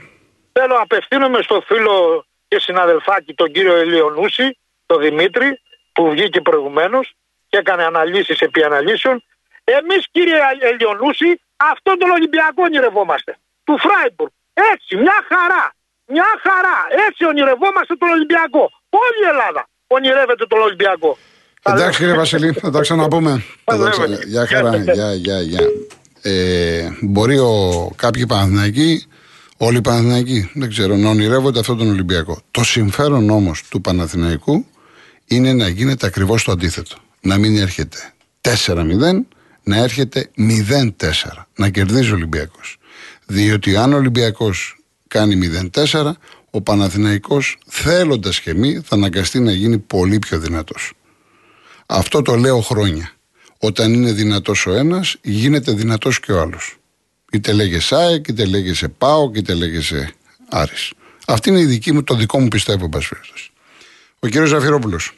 Θέλω 0.53 0.75
να 0.75 0.81
απευθύνομαι 0.81 1.43
στο 1.43 1.61
φίλο 1.67 2.25
και 2.49 2.59
συναδελφάκι 2.59 3.35
τον 3.35 3.53
κύριο 3.53 3.75
Ελιονούση, 3.75 4.59
τον 4.87 5.01
Δημήτρη, 5.01 5.61
που 5.93 6.11
βγήκε 6.11 6.41
προηγουμένως 6.41 7.15
και 7.49 7.57
έκανε 7.59 7.85
αναλύσεις 7.85 8.41
επί 8.41 8.63
αναλύσεων. 8.63 9.25
Εμείς 9.65 10.09
κύριε 10.11 10.39
Ελιονούση, 10.61 11.41
αυτόν 11.57 11.99
τον 11.99 12.11
Ολυμπιακό 12.11 12.63
ονειρευόμαστε. 12.63 13.37
Του 13.65 13.79
Φράιμπουργκ. 13.79 14.31
Έτσι, 14.73 14.93
μια 15.05 15.19
χαρά. 15.31 15.65
Μια 16.07 16.31
χαρά. 16.47 16.79
Έτσι 17.07 17.25
ονειρευόμαστε 17.25 17.95
τον 18.01 18.09
Ολυμπιακό. 18.09 18.65
Όλη 19.03 19.19
η 19.25 19.29
Ελλάδα 19.33 19.63
ονειρεύεται 19.87 20.45
τον 20.47 20.61
Ολυμπιακό. 20.61 21.19
Εντάξει 21.63 21.99
κύριε 21.99 22.15
Βασιλή, 22.15 22.53
θα 22.53 22.71
τα 22.71 22.81
ξαναπούμε. 22.81 23.45
Γεια 24.27 24.47
χαρά, 24.47 24.77
γεια, 24.77 25.15
γεια, 25.15 25.41
γεια. 25.41 25.61
Ε, 26.23 26.89
μπορεί 27.01 27.39
ο, 27.39 27.91
κάποιοι 27.97 28.27
Παναθηναϊκοί, 28.27 29.07
όλοι 29.57 29.77
οι 29.77 29.81
Παναθηναϊκοί, 29.81 30.51
δεν 30.55 30.69
ξέρω, 30.69 30.97
να 30.97 31.09
ονειρεύονται 31.09 31.59
αυτόν 31.59 31.79
τον 31.79 31.89
Ολυμπιακό. 31.89 32.41
Το 32.51 32.65
συμφέρον 32.65 33.31
όμως 33.31 33.63
του 33.69 33.81
Παναθηναϊκού 33.81 34.67
είναι 35.27 35.53
να 35.53 35.69
γίνεται 35.69 36.07
ακριβώς 36.07 36.45
το 36.45 36.53
αντίθετο. 36.53 36.97
Να 37.21 37.39
μην 37.39 37.57
έρχεται 37.57 38.13
4-0, 38.41 39.27
να 39.63 39.77
έρχεται 39.77 40.31
0-4. 40.37 41.47
Να 41.57 41.69
κερδίζει 41.69 42.11
ο 42.11 42.15
Ολυμπιακός. 42.15 42.79
Διότι 43.27 43.77
αν 43.77 43.93
ο 43.93 43.97
Ολυμπιακός 43.97 44.77
κάνει 45.09 45.69
0-4, 45.73 46.13
ο 46.51 46.61
Παναθηναϊκός 46.61 47.59
θέλοντας 47.67 48.41
και 48.41 48.55
μη 48.55 48.81
θα 48.85 48.95
αναγκαστεί 48.95 49.41
να 49.41 49.53
γίνει 49.53 49.79
πολύ 49.79 50.19
πιο 50.19 50.39
δυνατός. 50.39 50.93
Αυτό 51.87 52.23
το 52.23 52.35
λέω 52.35 52.61
χρόνια. 52.61 53.13
Όταν 53.59 53.93
είναι 53.93 54.13
δυνατός 54.13 54.67
ο 54.67 54.73
ένας, 54.73 55.17
γίνεται 55.23 55.73
δυνατός 55.73 56.21
και 56.21 56.33
ο 56.33 56.41
άλλος. 56.41 56.77
Είτε 57.33 57.53
λέγεσαι 57.53 57.97
ΑΕΚ, 57.97 58.29
είτε 58.29 58.45
λέγεσαι 58.45 58.89
ΠΑΟ, 58.89 59.31
είτε 59.35 59.55
λέγεσαι 59.55 60.15
Άρης. 60.49 60.93
Αυτή 61.27 61.49
είναι 61.49 61.61
η 61.61 61.65
δική 61.65 61.93
μου, 61.93 62.03
το 62.03 62.15
δικό 62.15 62.41
μου 62.41 62.49
πιστεύω, 62.49 62.89
πας 62.89 63.11
Ο 64.19 64.29
κύριος 64.29 64.49
Ζαφυρόπουλος. 64.49 65.13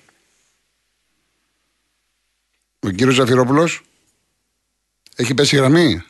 Ο 2.79 2.91
κύριος 2.91 3.15
Ζαφυρόπουλος. 3.15 3.81
Έχει 5.17 5.35
πέσει 5.35 5.57
γραμμή; 5.57 6.03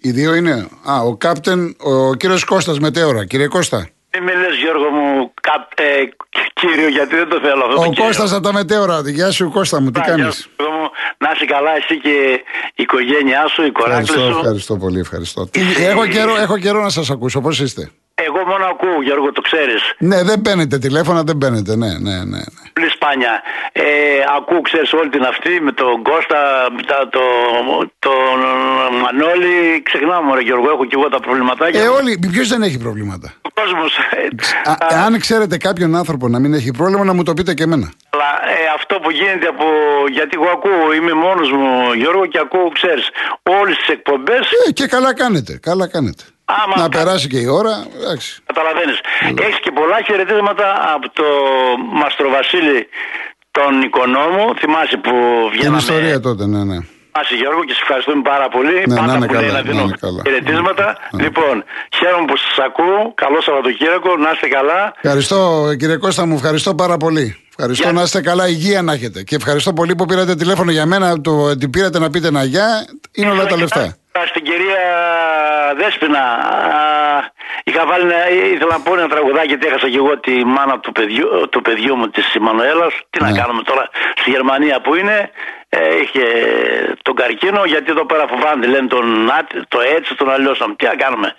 Οι 0.00 0.10
δύο 0.10 0.34
είναι. 0.34 0.68
Α, 0.84 1.00
ο 1.00 1.16
κάπτεν, 1.16 1.76
ο 1.78 2.14
κύριος 2.14 2.44
Κώστας 2.44 2.78
Μετέωρα. 2.78 3.24
Κύριε 3.24 3.46
Κώστα. 3.46 3.88
Τι 4.10 4.20
με 4.20 4.34
λες 4.34 4.56
Γιώργο 4.56 4.90
μου, 4.90 5.32
καπ, 5.40 5.78
ε, 5.78 5.84
κύριο, 6.52 6.88
γιατί 6.88 7.16
δεν 7.16 7.28
το 7.28 7.40
θέλω 7.40 7.64
αυτό. 7.64 7.80
Ο 7.80 8.04
Κώστας 8.06 8.32
από 8.32 8.42
τα 8.42 8.52
μετέωρα. 8.52 9.00
Γεια 9.04 9.30
σου 9.30 9.50
Κώστα 9.50 9.80
μου, 9.80 9.90
τι 9.90 10.00
κάνεις; 10.00 10.48
Να 11.18 11.30
είσαι 11.34 11.44
καλά 11.44 11.76
εσύ 11.76 12.00
και 12.00 12.44
η 12.74 12.82
οικογένειά 12.82 13.46
σου, 13.46 13.62
η 13.62 13.70
κοράκλη 13.70 14.06
σου. 14.06 14.20
Ευχαριστώ 14.20 14.76
πολύ, 14.76 14.98
ευχαριστώ. 14.98 15.48
έχω, 15.78 16.06
καιρό, 16.06 16.36
έχω 16.36 16.58
καιρό 16.58 16.82
να 16.82 16.88
σας 16.88 17.10
ακούσω, 17.10 17.40
πώς 17.40 17.60
είστε; 17.60 17.90
Εγώ 18.26 18.40
μόνο 18.50 18.64
ακούω, 18.72 19.02
Γιώργο, 19.02 19.32
το 19.32 19.40
ξέρεις. 19.40 19.82
Ναι, 19.98 20.22
δεν 20.22 20.40
παίρνετε 20.42 20.78
τηλέφωνα, 20.78 21.22
δεν 21.22 21.38
παίρνετε, 21.38 21.76
ναι, 21.76 21.86
ναι, 21.86 22.16
ναι. 22.16 22.24
ναι. 22.24 22.42
Πολύ 22.72 22.90
σπάνια. 22.90 23.42
Ε, 23.72 23.84
ακούω, 24.36 24.60
ξέρεις, 24.60 24.92
όλη 24.92 25.08
την 25.08 25.24
αυτή 25.32 25.60
με 25.60 25.72
τον 25.72 26.02
Κώστα, 26.02 26.38
τον 26.86 27.10
το, 27.10 27.24
το 27.98 28.12
Μανώλη. 29.02 29.82
Ξεχνάμε, 29.82 30.34
ρε 30.34 30.40
Γιώργο, 30.40 30.70
έχω 30.70 30.84
και 30.84 30.96
εγώ 30.98 31.08
τα 31.08 31.20
προβληματάκια. 31.20 31.80
Ε, 31.82 31.86
όλοι, 31.86 32.18
ποιος 32.32 32.48
δεν 32.48 32.62
έχει 32.62 32.78
προβλήματα; 32.78 33.34
Ο 33.42 33.50
κόσμος. 33.60 33.90
αν 35.06 35.18
ξέρετε 35.20 35.56
κάποιον 35.56 35.96
άνθρωπο 35.96 36.28
να 36.28 36.38
μην 36.38 36.54
έχει 36.54 36.70
πρόβλημα, 36.70 37.04
να 37.04 37.12
μου 37.12 37.22
το 37.22 37.32
πείτε 37.34 37.54
και 37.54 37.62
εμένα. 37.62 37.92
Αλλά 38.10 38.30
ε, 38.54 38.60
αυτό 38.74 38.94
που 39.02 39.10
γίνεται 39.10 39.46
από. 39.46 39.64
Γιατί 40.12 40.32
εγώ 40.40 40.50
ακούω, 40.56 40.92
είμαι 40.96 41.12
μόνος 41.12 41.50
μου 41.50 41.92
Γιώργο 41.92 42.26
και 42.26 42.38
ακούω, 42.38 42.68
ξέρεις, 42.78 43.08
όλες 43.42 43.76
τις 43.76 43.88
εκπομπές. 43.88 44.44
Ε, 44.66 44.70
και 44.72 44.86
καλά 44.86 45.14
κάνετε. 45.14 45.58
Καλά 45.62 45.88
κάνετε. 45.88 46.24
Άμα 46.60 46.74
να 46.82 46.88
περάσει 46.88 47.26
και 47.32 47.38
η 47.46 47.46
ώρα. 47.60 47.74
Καταλαβαίνεις. 48.50 48.98
Έχεις 49.46 49.60
και 49.64 49.70
πολλά 49.80 49.98
χαιρετίσματα 50.06 50.66
από 50.94 51.06
το 51.18 51.24
Μαστροβασίλη 52.00 52.78
τον 53.56 53.72
οικονόμο. 53.86 54.42
Θυμάσαι 54.60 54.96
που 55.04 55.14
βγαίναμε. 55.52 55.76
Την 55.78 55.86
ιστορία 55.86 56.20
τότε, 56.20 56.46
ναι, 56.46 56.64
ναι. 56.70 56.78
Άση 57.20 57.34
Γιώργο 57.42 57.64
και 57.64 57.72
σε 57.72 57.82
ευχαριστούμε 57.82 58.22
πάρα 58.32 58.48
πολύ. 58.48 58.76
Ναι, 58.88 58.94
Πάντα 59.00 59.06
να 59.06 59.14
είναι 59.16 59.26
που 59.26 59.32
καλά, 59.32 59.44
λέει 59.46 59.52
να 59.56 59.60
να 59.62 59.66
δίνω 59.68 59.82
είναι 59.82 59.96
καλά. 60.00 60.22
χαιρετίσματα. 60.26 60.86
Ναι. 61.10 61.22
Λοιπόν, 61.22 61.54
χαίρομαι 61.98 62.24
που 62.30 62.36
σας 62.36 62.56
ακούω. 62.66 62.98
Καλό 63.14 63.38
Σαββατοκύριακο, 63.46 64.16
να 64.16 64.30
είστε 64.34 64.48
καλά. 64.48 64.80
Ευχαριστώ 65.02 65.38
κύριε 65.78 65.96
Κώστα 65.96 66.26
μου, 66.26 66.34
ευχαριστώ 66.34 66.74
πάρα 66.74 66.96
πολύ. 66.96 67.26
Ευχαριστώ 67.56 67.84
Γεια. 67.88 67.92
να 67.92 68.02
είστε 68.02 68.20
καλά, 68.20 68.48
υγεία 68.48 68.82
να 68.82 68.92
έχετε. 68.92 69.22
Και 69.22 69.34
ευχαριστώ 69.34 69.72
πολύ 69.72 69.94
που 69.94 70.04
πήρατε 70.04 70.34
τηλέφωνο 70.34 70.70
για 70.70 70.86
μένα. 70.86 71.20
Το 71.20 71.30
ότι 71.42 71.68
πήρατε 71.68 71.98
να 71.98 72.10
πείτε 72.10 72.26
ένα 72.28 72.44
γεια 72.44 72.66
είναι 73.12 73.30
όλα 73.30 73.46
τα 73.46 73.56
λεφτά. 73.56 73.96
Στην 74.26 74.42
κυρία 74.42 74.82
Δέσποινα, 75.76 76.18
α, 76.18 77.30
είχα 77.64 77.86
βάλει, 77.86 78.02
ένα- 78.04 78.30
ήθελα 78.30 78.72
να 78.72 78.80
πω 78.80 78.94
ένα 78.98 79.08
τραγουδάκι 79.08 79.46
γιατί 79.46 79.66
έχασα 79.66 79.88
και 79.88 79.96
εγώ 79.96 80.18
τη 80.18 80.44
μάνα 80.44 80.78
του 80.80 80.92
παιδιού, 80.92 81.28
του 81.50 81.60
παιδιού 81.62 81.96
μου 81.96 82.08
της 82.10 82.36
Μανουέλας. 82.40 82.94
Τι 83.10 83.22
να 83.22 83.30
Ναι. 83.30 83.38
κάνουμε 83.38 83.62
τώρα 83.62 83.88
στη 84.16 84.30
Γερμανία 84.30 84.80
που 84.80 84.94
είναι, 84.94 85.30
ε, 85.68 85.78
είχε 86.02 86.24
τον 87.02 87.14
καρκίνο 87.14 87.64
γιατί 87.64 87.90
εδώ 87.90 88.06
πέρα 88.06 88.26
φοβάνται, 88.28 88.66
λένε 88.66 88.86
τον, 88.86 89.30
άτι- 89.38 89.62
το 89.68 89.78
έτσι, 89.96 90.14
τον 90.14 90.30
αλλιώσαμε. 90.30 90.74
Τι 90.74 90.84
να 90.86 90.94
κάνουμε. 90.94 91.34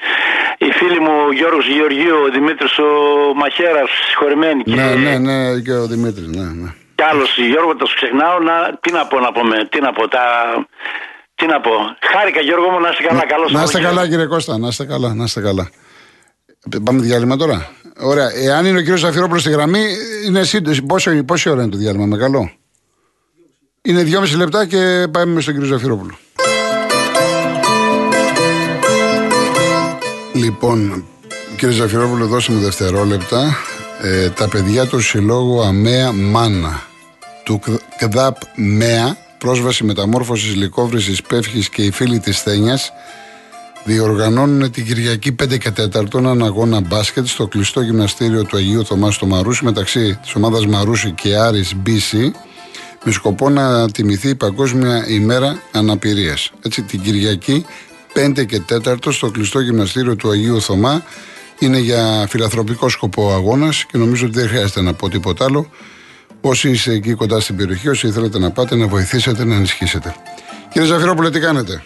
Οι 0.58 0.72
φίλοι 0.72 1.00
μου 1.00 1.14
ο 1.28 1.32
Γιώργος 1.34 1.68
Γεωργίου, 1.68 2.18
ο 2.26 2.30
Δημήτρης 2.30 2.78
ο 2.80 2.90
Μαχαίρας, 3.36 3.90
συγχωρημένοι 4.08 4.64
και, 4.64 4.76
Ναι, 4.76 4.94
ναι, 4.96 5.18
ναι, 5.18 5.60
και 5.66 5.72
ο 5.72 5.86
Δημήτρης. 5.88 6.28
Ναι, 6.28 6.44
ναι. 6.62 6.70
κι 6.96 7.04
άλλος 7.04 7.38
Γιώργο 7.38 7.76
το 7.76 7.86
ξεχνάω. 7.96 8.40
Να, 8.40 8.78
τι 8.82 8.92
να 8.92 9.06
πω 9.06 9.20
να 9.20 9.32
πούμε, 9.32 9.68
τι 9.70 9.80
να 9.82 9.92
πω, 9.94 10.08
τα... 10.08 10.24
Τι 11.40 11.46
να 11.46 11.62
πω. 11.62 11.72
Χάρηκα 12.14 12.42
Γιώργο 12.42 12.70
μου 12.70 12.80
να 12.80 12.90
είστε 12.90 13.04
καλά. 13.04 13.26
Καλώς 13.26 13.52
Να 13.52 13.64
είστε 13.64 13.80
καλά, 13.82 14.08
κύριε 14.08 14.26
Κώστα, 14.26 14.58
να 14.58 14.68
είστε 14.68 14.86
καλά, 14.86 15.14
να 15.14 15.24
είστε 15.24 15.42
καλά. 15.42 15.70
Ε, 16.76 16.78
Πάμε 16.84 17.02
διάλειμμα 17.02 17.36
τώρα. 17.36 17.70
Ωραία. 18.00 18.30
Εάν 18.36 18.66
είναι 18.66 18.78
ο 18.78 18.82
κύριος 18.82 19.00
Ζαφυρόπουλο 19.00 19.40
στη 19.40 19.50
γραμμή, 19.50 19.84
είναι 20.26 20.44
σύντομη. 20.44 20.82
Πόση, 20.82 21.24
πόση 21.24 21.50
ώρα 21.50 21.62
είναι 21.62 21.72
το 21.72 21.78
διάλειμμα, 21.78 22.06
μεγάλο; 22.06 22.52
Είναι 23.82 24.04
δυόμιση 24.04 24.36
λεπτά 24.38 24.66
και 24.66 25.08
πάμε 25.12 25.42
στον 25.42 25.54
κύριο 25.54 25.70
Ζαφυρόπουλο. 25.70 26.18
Λοιπόν, 30.34 31.06
κύριε 31.58 31.76
Ζαφυρόπουλο, 31.76 32.26
δώσε 32.28 32.52
μου 32.52 32.60
δευτερόλεπτα. 32.60 33.58
Ε, 34.02 34.30
τα 34.30 34.48
παιδιά 34.48 34.86
του 34.88 35.00
συλλόγου 35.00 35.62
ΑΜΕΑ 35.62 36.12
ΜΑΝΑ 36.12 36.84
του 37.44 37.60
ΚΔ- 37.60 37.82
ΚΔΑΠ 37.98 38.36
ΜΕΑ, 38.56 39.18
πρόσβαση 39.40 39.84
μεταμόρφωσης 39.84 40.56
λικόβρησης 40.56 41.22
Πεύχης 41.22 41.70
και 41.70 41.82
οι 41.82 41.92
φίλοι 41.92 42.20
της 42.20 42.42
Θένιας, 42.42 42.92
διοργανώνουν 43.84 44.72
την 44.72 44.86
Κυριακή 44.86 45.32
5 45.32 45.58
και 45.58 45.72
4 45.72 46.18
έναν 46.18 46.44
αγώνα 46.44 46.80
μπάσκετ 46.80 47.28
στο 47.28 47.48
κλειστό 47.48 47.82
γυμναστήριο 47.82 48.44
του 48.44 48.58
Αγίου 48.58 48.86
Θωμά 48.86 49.12
στο 49.12 49.26
Μαρούσι 49.26 49.64
μεταξύ 49.64 50.20
της 50.22 50.36
ομάδας 50.36 50.66
Μαρούσι 50.66 51.12
και 51.12 51.36
Άρης 51.36 51.76
BC 51.86 52.32
με 53.04 53.12
σκοπό 53.12 53.50
να 53.50 53.92
τιμηθεί 53.92 54.30
η 54.30 54.36
Παγκόσμια 54.36 55.08
ημέρα 55.08 55.62
αναπηρίας. 55.72 56.52
Έτσι 56.62 56.82
την 56.82 57.02
Κυριακή 57.02 57.66
5 58.14 58.46
και 58.46 58.62
4 58.70 59.12
στο 59.12 59.32
κλειστό 59.32 59.60
γυμναστήριο 59.60 60.16
του 60.16 60.30
Αγίου 60.30 60.62
Θωμά 60.62 61.04
είναι 61.60 61.78
για 61.78 62.26
φιλανθρωπικό 62.30 62.90
σκοπό 62.90 63.24
ο 63.26 63.34
αγώνας 63.34 63.86
και 63.86 63.98
νομίζω 63.98 64.26
ότι 64.26 64.40
δεν 64.40 64.48
χρειάζεται 64.48 64.82
να 64.82 64.94
πω 64.94 65.10
τίποτα 65.10 65.46
άλλο. 65.46 65.70
Όσοι 66.42 66.70
είστε 66.70 66.92
εκεί 66.92 67.14
κοντά 67.14 67.40
στην 67.40 67.56
περιοχή, 67.56 67.88
όσοι 67.90 68.12
θέλετε 68.12 68.40
να 68.40 68.52
πάτε, 68.52 68.76
να 68.76 68.88
βοηθήσετε, 68.88 69.46
να 69.46 69.56
ενισχύσετε. 69.56 70.16
Κύριε 70.72 70.88
Ζαφυρόπουλε, 70.88 71.30
τι 71.30 71.40
κάνετε; 71.40 71.82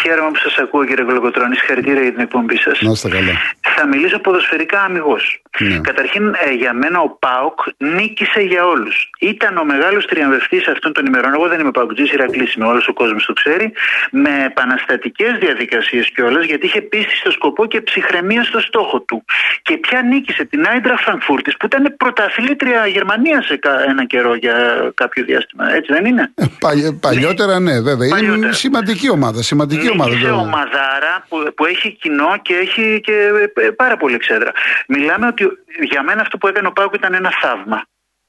Χαίρομαι 0.00 0.30
που 0.30 0.36
σας 0.36 0.56
ακούω, 0.58 0.84
κύριε 0.84 1.04
Κολοκοτρόνη. 1.04 1.56
Συγχαρητήρια 1.56 2.02
για 2.02 2.12
την 2.12 2.20
εκπομπή 2.20 2.56
σας. 2.56 2.80
Να 2.80 2.90
είστε 2.90 3.08
καλά. 3.08 3.32
Θα 3.76 3.86
μιλήσω 3.86 4.18
ποδοσφαιρικά 4.18 4.80
αμυγός. 4.82 5.42
Ναι. 5.58 5.78
Καταρχήν, 5.78 6.34
ε, 6.46 6.52
για 6.52 6.72
μένα 6.72 7.00
ο 7.00 7.08
Πάοκ 7.08 7.58
νίκησε 7.78 8.40
για 8.40 8.66
όλους. 8.66 9.10
Ήταν 9.20 9.56
ο 9.56 9.64
μεγάλος 9.64 10.06
τριαμβευτής 10.06 10.66
αυτών 10.68 10.92
των 10.92 11.06
ημερών. 11.06 11.32
Εγώ 11.34 11.48
δεν 11.48 11.60
είμαι 11.60 11.70
Παοκτζής, 11.70 12.12
Ηρακλής 12.12 12.54
είμαι, 12.54 12.66
όλος 12.66 12.88
ο 12.88 12.92
κόσμος 12.92 13.24
το 13.24 13.32
ξέρει. 13.32 13.72
Με 14.10 14.30
επαναστατικές 14.46 15.38
διαδικασίες 15.40 16.10
κιόλας, 16.14 16.44
γιατί 16.44 16.66
είχε 16.66 16.80
πίστη 16.80 17.16
στο 17.16 17.30
σκοπό 17.30 17.66
και 17.66 17.80
ψυχραιμία 17.80 18.42
στο 18.44 18.60
στόχο 18.60 19.00
του. 19.00 19.24
Και 19.62 19.76
πια 19.76 20.02
νίκησε 20.02 20.44
την 20.44 20.66
Άιντρα 20.72 20.96
Φραγκφούρτης, 20.96 21.56
που 21.56 21.66
ήταν 21.66 21.94
πρωταθλήτρια 21.96 22.86
Γερμανίας 22.86 23.46
σε 23.46 23.56
κα- 23.56 23.84
ένα 23.88 24.04
καιρό 24.06 24.34
για 24.34 24.54
κάποιο 24.94 25.24
διάστημα. 25.24 25.74
Έτσι 25.74 25.92
δεν 25.92 26.04
είναι; 26.04 26.32
Ε, 26.34 26.44
παλι- 26.60 26.92
παλιότερα, 27.00 27.60
ναι, 27.60 27.80
βέβαια. 27.80 28.06
Είναι 28.06 28.16
Παλιότερα. 28.16 28.52
σημαντική 28.52 29.10
ομάδα. 29.10 29.42
Σημαντική 29.42 29.90
ομάδα. 29.90 30.10
Νίκησε 30.10 30.28
το- 30.28 30.34
ομαδάρα 30.34 31.26
που, 31.28 31.52
που 31.56 31.64
έχει 31.66 31.90
κοινό 32.00 32.36
και 32.42 32.54
έχει 32.54 33.00
και 33.02 33.12
ε, 33.54 33.61
πάρα 33.70 33.96
πολύ 33.96 34.14
εξέδρα. 34.14 34.52
Μιλάμε 34.88 35.26
ότι 35.26 35.48
για 35.80 36.02
μένα 36.02 36.20
αυτό 36.20 36.38
που 36.38 36.48
έκανε 36.48 36.66
ο 36.66 36.72
Πάουκ 36.72 36.94
ήταν 36.94 37.14
ένα 37.14 37.32
θαύμα. 37.40 37.84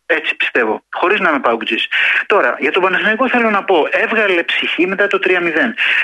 Έτσι 0.05 0.36
πιστεύω, 0.36 0.83
χωρίς 0.91 1.19
να 1.19 1.29
είμαι 1.29 1.39
Πάουκτζη. 1.39 1.75
Τώρα, 2.25 2.55
για 2.60 2.72
τον 2.72 2.81
Παναθηναϊκό 2.81 3.29
θέλω 3.29 3.50
να 3.50 3.63
πω, 3.63 3.88
έβγαλε 3.91 4.43
ψυχή 4.43 4.88
μετά 4.88 5.07
το 5.07 5.19
3-0. 5.24 5.29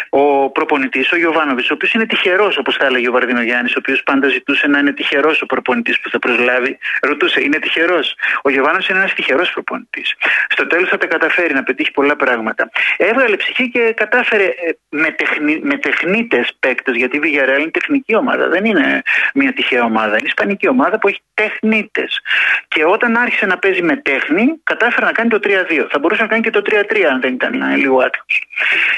Ο 0.10 0.50
προπονητής, 0.50 1.12
ο 1.12 1.18
Γιωβάνοβιτς, 1.18 1.70
ο 1.70 1.74
οποίος 1.74 1.94
είναι 1.94 2.06
τυχερός, 2.06 2.58
όπως 2.58 2.76
θα 2.76 2.86
έλεγε 2.86 3.10
ο 3.10 3.12
Βαρδίνο 3.12 3.42
Γιάννη, 3.42 3.70
ο 3.70 3.78
οποίος 3.78 4.04
πάντα 4.04 4.28
ζητούσε 4.28 4.68
να 4.68 4.80
είναι 4.80 4.92
τυχερός 4.92 5.42
ο 5.42 5.46
προπονητής 5.46 6.00
που 6.00 6.10
θα 6.10 6.20
προσλάβει. 6.20 6.78
Ρωτούσε, 7.02 7.42
είναι 7.44 7.60
τυχερός; 7.60 8.16
Ο 8.42 8.50
Γιωβάνοβιτ 8.50 8.90
είναι 8.90 9.00
ένας 9.00 9.14
τυχερός 9.14 9.52
προπονητής. 9.52 10.16
Στο 10.50 10.68
τέλος 10.68 10.90
θα 10.90 10.98
τα 10.98 11.08
καταφέρει 11.08 11.54
να 11.54 11.64
πετύχει 11.64 11.92
πολλά 11.92 12.16
πράγματα. 12.16 12.70
Έβγαλε 12.98 13.36
ψυχή 13.36 13.70
και 13.70 13.94
κατάφερε 13.96 14.44
ε, 14.44 14.72
με, 14.90 15.12
τεχνη, 15.12 15.60
με 15.64 15.78
τεχνίτες 15.78 16.52
παίκτες, 16.60 16.96
γιατί 16.96 17.18
η 17.18 17.22
Villarreal 17.24 17.60
είναι 17.60 17.72
τεχνική 17.72 18.16
ομάδα, 18.16 18.48
δεν 18.48 18.66
είναι 18.66 19.02
μια 19.34 19.54
τυχαία 19.54 19.84
ομάδα. 19.84 20.18
Είναι 20.18 20.28
ισπανική 20.28 20.68
ομάδα 20.68 21.00
που 21.00 21.08
έχει 21.08 21.22
τεχνίτες. 21.34 22.22
Και 22.68 22.86
όταν 22.86 23.18
άρχισε 23.18 23.46
να 23.46 23.58
παίζει 23.58 23.82
με 23.90 23.96
τέχνη, 23.98 24.46
κατάφερε 24.64 25.06
να 25.06 25.12
κάνει 25.12 25.30
το 25.30 25.40
3-2. 25.44 25.88
Θα 25.92 26.00
μπορούσε 26.00 26.22
να 26.22 26.28
κάνει 26.28 26.42
και 26.42 26.50
το 26.50 26.62
3-3 26.66 27.02
αν 27.12 27.22
δεν 27.22 27.34
ήταν 27.34 27.62
ε, 27.62 27.76
λίγο 27.76 27.98
άτυχος. 28.00 28.44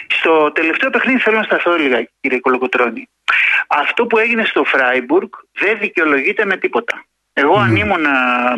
Στο 0.08 0.52
τελευταίο 0.52 0.90
παιχνίδι 0.90 1.20
θέλω 1.20 1.38
να 1.38 1.44
σταθώ 1.44 1.76
λίγα, 1.76 2.08
κύριε 2.22 2.40
Κολοκοτρόνη. 2.40 3.10
Αυτό 3.68 4.06
που 4.06 4.18
έγινε 4.18 4.44
στο 4.46 4.64
Φράιμπουργκ 4.64 5.30
δεν 5.60 5.78
δικαιολογείται 5.80 6.46
με 6.46 6.58
τίποτα. 6.58 7.06
Εγώ, 7.34 7.56
αν 7.60 7.76
ήμουν 7.76 8.06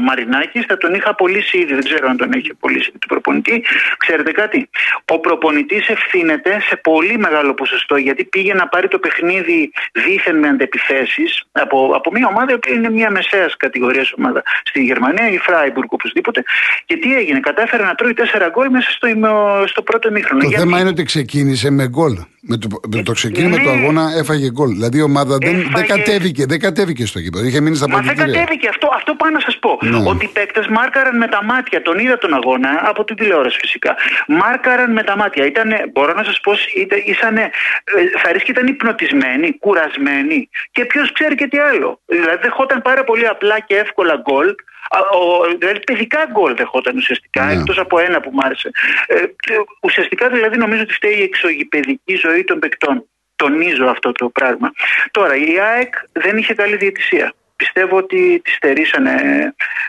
Μαρινάκης, 0.02 0.66
θα 0.68 0.78
τον 0.78 0.94
είχα 0.94 1.10
απολύσει 1.10 1.58
ήδη. 1.58 1.74
Δεν 1.74 1.84
ξέρω 1.84 2.08
αν 2.10 2.18
τον 2.18 2.32
έχει 2.34 2.50
απολύσει 2.52 2.92
του 3.00 3.08
προπονητή. 3.08 3.64
Ξέρετε 3.98 4.32
κάτι. 4.32 4.70
Ο 5.12 5.20
προπονητής 5.20 5.88
ευθύνεται 5.88 6.50
σε 6.70 6.76
πολύ 6.84 7.18
μεγάλο 7.18 7.54
ποσοστό 7.54 7.96
γιατί 7.96 8.24
πήγε 8.24 8.54
να 8.54 8.68
πάρει 8.68 8.88
το 8.88 9.00
παιχνίδι 9.00 9.72
δίθεν 9.92 10.38
με 10.40 10.48
αντεπιθέσεις 10.48 11.44
από, 11.52 11.92
από 11.96 12.12
μια 12.12 12.28
ομάδα 12.28 12.60
που 12.60 12.74
είναι 12.74 12.90
μια 12.90 13.12
μεσαίας 13.12 13.58
κατηγορίας 13.58 14.14
ομάδα 14.18 14.44
στη 14.64 14.84
Γερμανία, 14.84 15.30
η 15.30 15.38
Φράιμπουργκ 15.38 15.94
οπωσδήποτε. 15.94 16.44
Και 16.86 16.98
τι 16.98 17.16
έγινε, 17.16 17.40
κατάφερε 17.40 17.84
να 17.84 17.96
τρώει 17.96 18.14
τέσσερα 18.14 18.50
γκολ 18.50 18.70
μέσα 18.70 18.90
στο, 18.92 19.08
ημιο- 19.08 19.64
στο 19.68 19.82
πρώτο 19.82 20.08
ημίχρονο. 20.10 20.42
Το 20.42 20.48
Γιατί- 20.48 20.64
θέμα 20.64 20.80
είναι 20.80 20.90
ότι 20.90 21.04
ξεκίνησε 21.04 21.70
με 21.70 21.88
γκολ. 21.88 22.18
Με 22.46 22.58
το, 22.58 22.68
με 22.96 23.04
το 23.04 23.12
ξεκίνημα 23.12 23.58
Ναι. 23.58 23.64
του 23.64 23.70
αγώνα 23.70 24.12
έφαγε 24.18 24.50
γκολ. 24.52 24.70
Δηλαδή 24.72 24.98
η 24.98 25.02
ομάδα 25.02 25.38
δεν, 25.38 25.52
δεν, 25.52 25.60
Έφαγε- 25.62 25.88
κατέβηκε, 25.88 26.46
δεν 26.46 26.60
κατέβηκε 26.60 27.06
στο 27.06 27.20
γήπεδο. 27.20 27.46
Είχε 27.46 27.60
μείνει 27.62 27.76
στα 27.76 27.90
Μα 27.90 28.00
δεν 28.00 28.16
πολιτήρια. 28.16 28.42
Κατέβηκε 28.64 28.68
αυτό. 28.70 28.90
Αυτό 28.94 29.16
πάω 29.16 29.30
να 29.30 29.40
σας 29.40 29.58
πω. 29.60 29.80
Ναι. 29.82 30.10
Ότι 30.10 30.26
οι 30.26 30.28
παίκτες 30.28 30.68
μάρκαραν 30.68 31.18
με 31.18 31.28
τα 31.28 31.44
μάτια. 31.44 31.82
Τον 31.82 31.98
είδα 32.00 32.18
τον 32.18 32.34
αγώνα 32.34 32.82
από 32.84 33.04
την 33.04 33.16
τηλεόραση 33.16 33.58
φυσικά. 33.60 33.96
Μάρκαραν 34.28 34.92
με 34.92 35.04
τα 35.04 35.16
μάτια. 35.18 35.46
Ήτανε, 35.46 35.86
μπορώ 35.92 36.14
να 36.14 36.24
σας 36.24 36.40
πω, 36.40 36.54
ήταν, 36.76 37.00
ήσανε, 37.06 37.42
ε, 37.84 38.20
θα 38.20 38.32
ρίσκει 38.32 38.52
ήταν 38.52 38.68
υπνοτισμένοι, 38.68 39.58
κουρασμένοι. 39.58 40.50
Και 40.72 40.86
ποιος 40.86 41.12
ξέρει 41.12 41.36
και 41.36 41.48
τι 41.48 41.58
άλλο. 41.60 42.00
Δηλαδή 42.06 42.38
δεχόταν 42.42 42.82
πάρα 42.82 43.04
πολύ 43.04 43.28
απλά 43.28 43.60
και 43.60 43.76
εύκολα 43.78 44.16
γκολ. 44.16 44.48
Α, 44.90 45.00
ο- 45.18 45.56
Δηλαδή 45.58 45.80
παιδικά 45.80 46.26
γκολ 46.32 46.56
δεχόταν 46.56 46.96
ουσιαστικά, 46.98 47.46
Ναι. 47.46 47.52
εκτός 47.54 47.78
από 47.78 48.00
ένα 48.00 48.20
που 48.22 48.30
μ' 48.34 48.40
άρεσε. 48.46 48.70
Ε, 49.08 49.16
και 49.16 49.54
ουσιαστικά 49.82 50.30
δηλαδή 50.30 50.58
νομίζω 50.58 50.82
ότι 50.82 50.94
φταίει 50.94 51.14
η 51.18 51.22
εξωγηπαιδική 51.22 52.16
ζωή 52.16 52.44
των 52.44 52.60
παικτών. 52.60 53.08
Τονίζω 53.36 53.86
αυτό 53.86 54.12
το 54.12 54.30
πράγμα. 54.30 54.72
Τώρα, 55.12 55.36
η 55.36 55.60
ΑΕΚ 55.60 55.94
δεν 56.12 56.38
είχε 56.38 56.54
καλή 56.54 56.76
διαιτησία. 56.76 57.34
Πιστεύω 57.64 57.98
ότι 57.98 58.42
τη 58.44 58.52
στερήσανε 58.52 59.16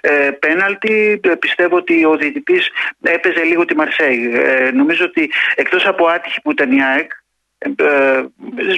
ε, 0.00 0.30
πέναλτι. 0.30 1.20
Ε, 1.22 1.34
Πιστεύω 1.34 1.76
ότι 1.76 2.04
ο 2.04 2.16
διαιτητής 2.16 2.70
έπαιζε 3.02 3.42
λίγο 3.42 3.64
τη 3.64 3.76
Μαρσέη. 3.76 4.30
Ε, 4.34 4.70
νομίζω 4.70 5.04
ότι 5.04 5.30
εκτός 5.54 5.86
από 5.86 6.06
άτυχη 6.06 6.40
που 6.40 6.50
ήταν 6.50 6.72
η 6.72 6.84
ΑΕΚ, 6.84 7.10
ε, 7.58 8.24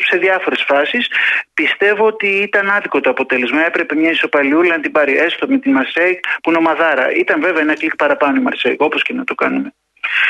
σε 0.09 0.17
διάφορες 0.17 0.65
φάσεις 0.67 1.11
πιστεύω 1.55 2.07
ότι 2.07 2.27
ήταν 2.27 2.71
άδικο 2.71 3.01
το 3.01 3.11
αποτέλεσμα 3.11 3.67
έπρεπε 3.67 3.95
μια 3.95 4.11
ισοπαλιούλα 4.11 4.77
να 4.77 4.83
την 4.83 4.93
πάρει 4.93 5.17
έστω 5.17 5.47
με 5.49 5.59
τη 5.59 5.69
Μαρσέη 5.69 6.21
που 6.43 6.51
είναι 6.51 6.59
ομαδάρα 6.59 7.13
ήταν 7.13 7.41
βέβαια 7.41 7.61
ένα 7.61 7.75
κλικ 7.75 7.97
παραπάνω 7.97 8.37
η 8.37 8.41
Μαρσέη 8.41 8.77
όπως 8.79 9.03
και 9.03 9.13
να 9.13 9.25
το 9.25 9.35
κάνουμε 9.35 9.73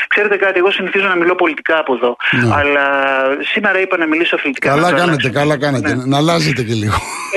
Ξέρετε 0.07 0.35
κάτι, 0.37 0.57
εγώ 0.59 0.71
συνηθίζω 0.71 1.07
να 1.07 1.15
μιλώ 1.15 1.35
πολιτικά 1.35 1.79
από 1.79 1.93
εδώ. 1.93 2.15
Ναι. 2.31 2.53
Αλλά 2.53 2.85
σήμερα 3.53 3.79
είπα 3.81 3.97
να 3.97 4.07
μιλήσω 4.07 4.35
αθλητικά. 4.35 4.69
Καλά 4.69 4.81
να 4.81 4.89
το 4.89 4.95
κάνετε, 4.95 5.11
αλλάξω. 5.11 5.39
καλά 5.39 5.57
κάνετε. 5.57 5.95
Ναι. 5.95 6.05
Να 6.05 6.17
αλλάζετε 6.17 6.63
και 6.63 6.73
λίγο. 6.73 6.95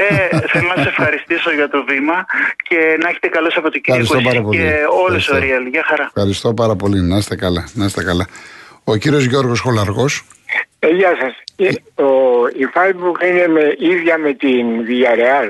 Ε, 0.09 0.39
θέλω 0.47 0.67
να 0.77 0.83
σα 0.83 0.89
ευχαριστήσω 0.89 1.51
για 1.53 1.69
το 1.69 1.85
βήμα 1.89 2.27
και 2.69 2.79
να 3.03 3.09
έχετε 3.09 3.29
καλό 3.29 3.51
Σαββατοκύριακο 3.51 4.03
Ευχαριστώ 4.03 4.29
πάρα 4.29 4.39
εσείς 4.39 4.47
πολύ. 4.47 4.59
και 4.59 4.85
όλο 5.05 5.15
Ευχαριστώ. 5.17 5.35
ο 5.37 5.39
Ριέλ. 5.39 5.67
Γεια 5.67 5.85
χαρά. 5.87 6.05
Ευχαριστώ 6.15 6.55
πάρα 6.55 6.75
πολύ. 6.77 7.01
Να 7.03 7.17
είστε 7.17 7.37
καλά. 7.37 7.69
Να 7.73 7.85
είστε 7.85 8.03
καλά. 8.05 8.27
Ο 8.85 8.97
κύριος 8.97 9.25
Γιώργος 9.25 9.61
Χολαργός. 9.61 10.23
Ε, 10.79 10.89
γεια 10.89 11.13
σας. 11.21 11.35
Ε, 11.57 12.03
ο, 12.03 12.09
η 12.63 12.65
Facebook 12.75 13.25
είναι 13.29 13.47
με, 13.49 13.75
ίδια 13.79 14.19
με 14.19 14.33
την 14.33 14.67
Villarreal. 14.87 15.49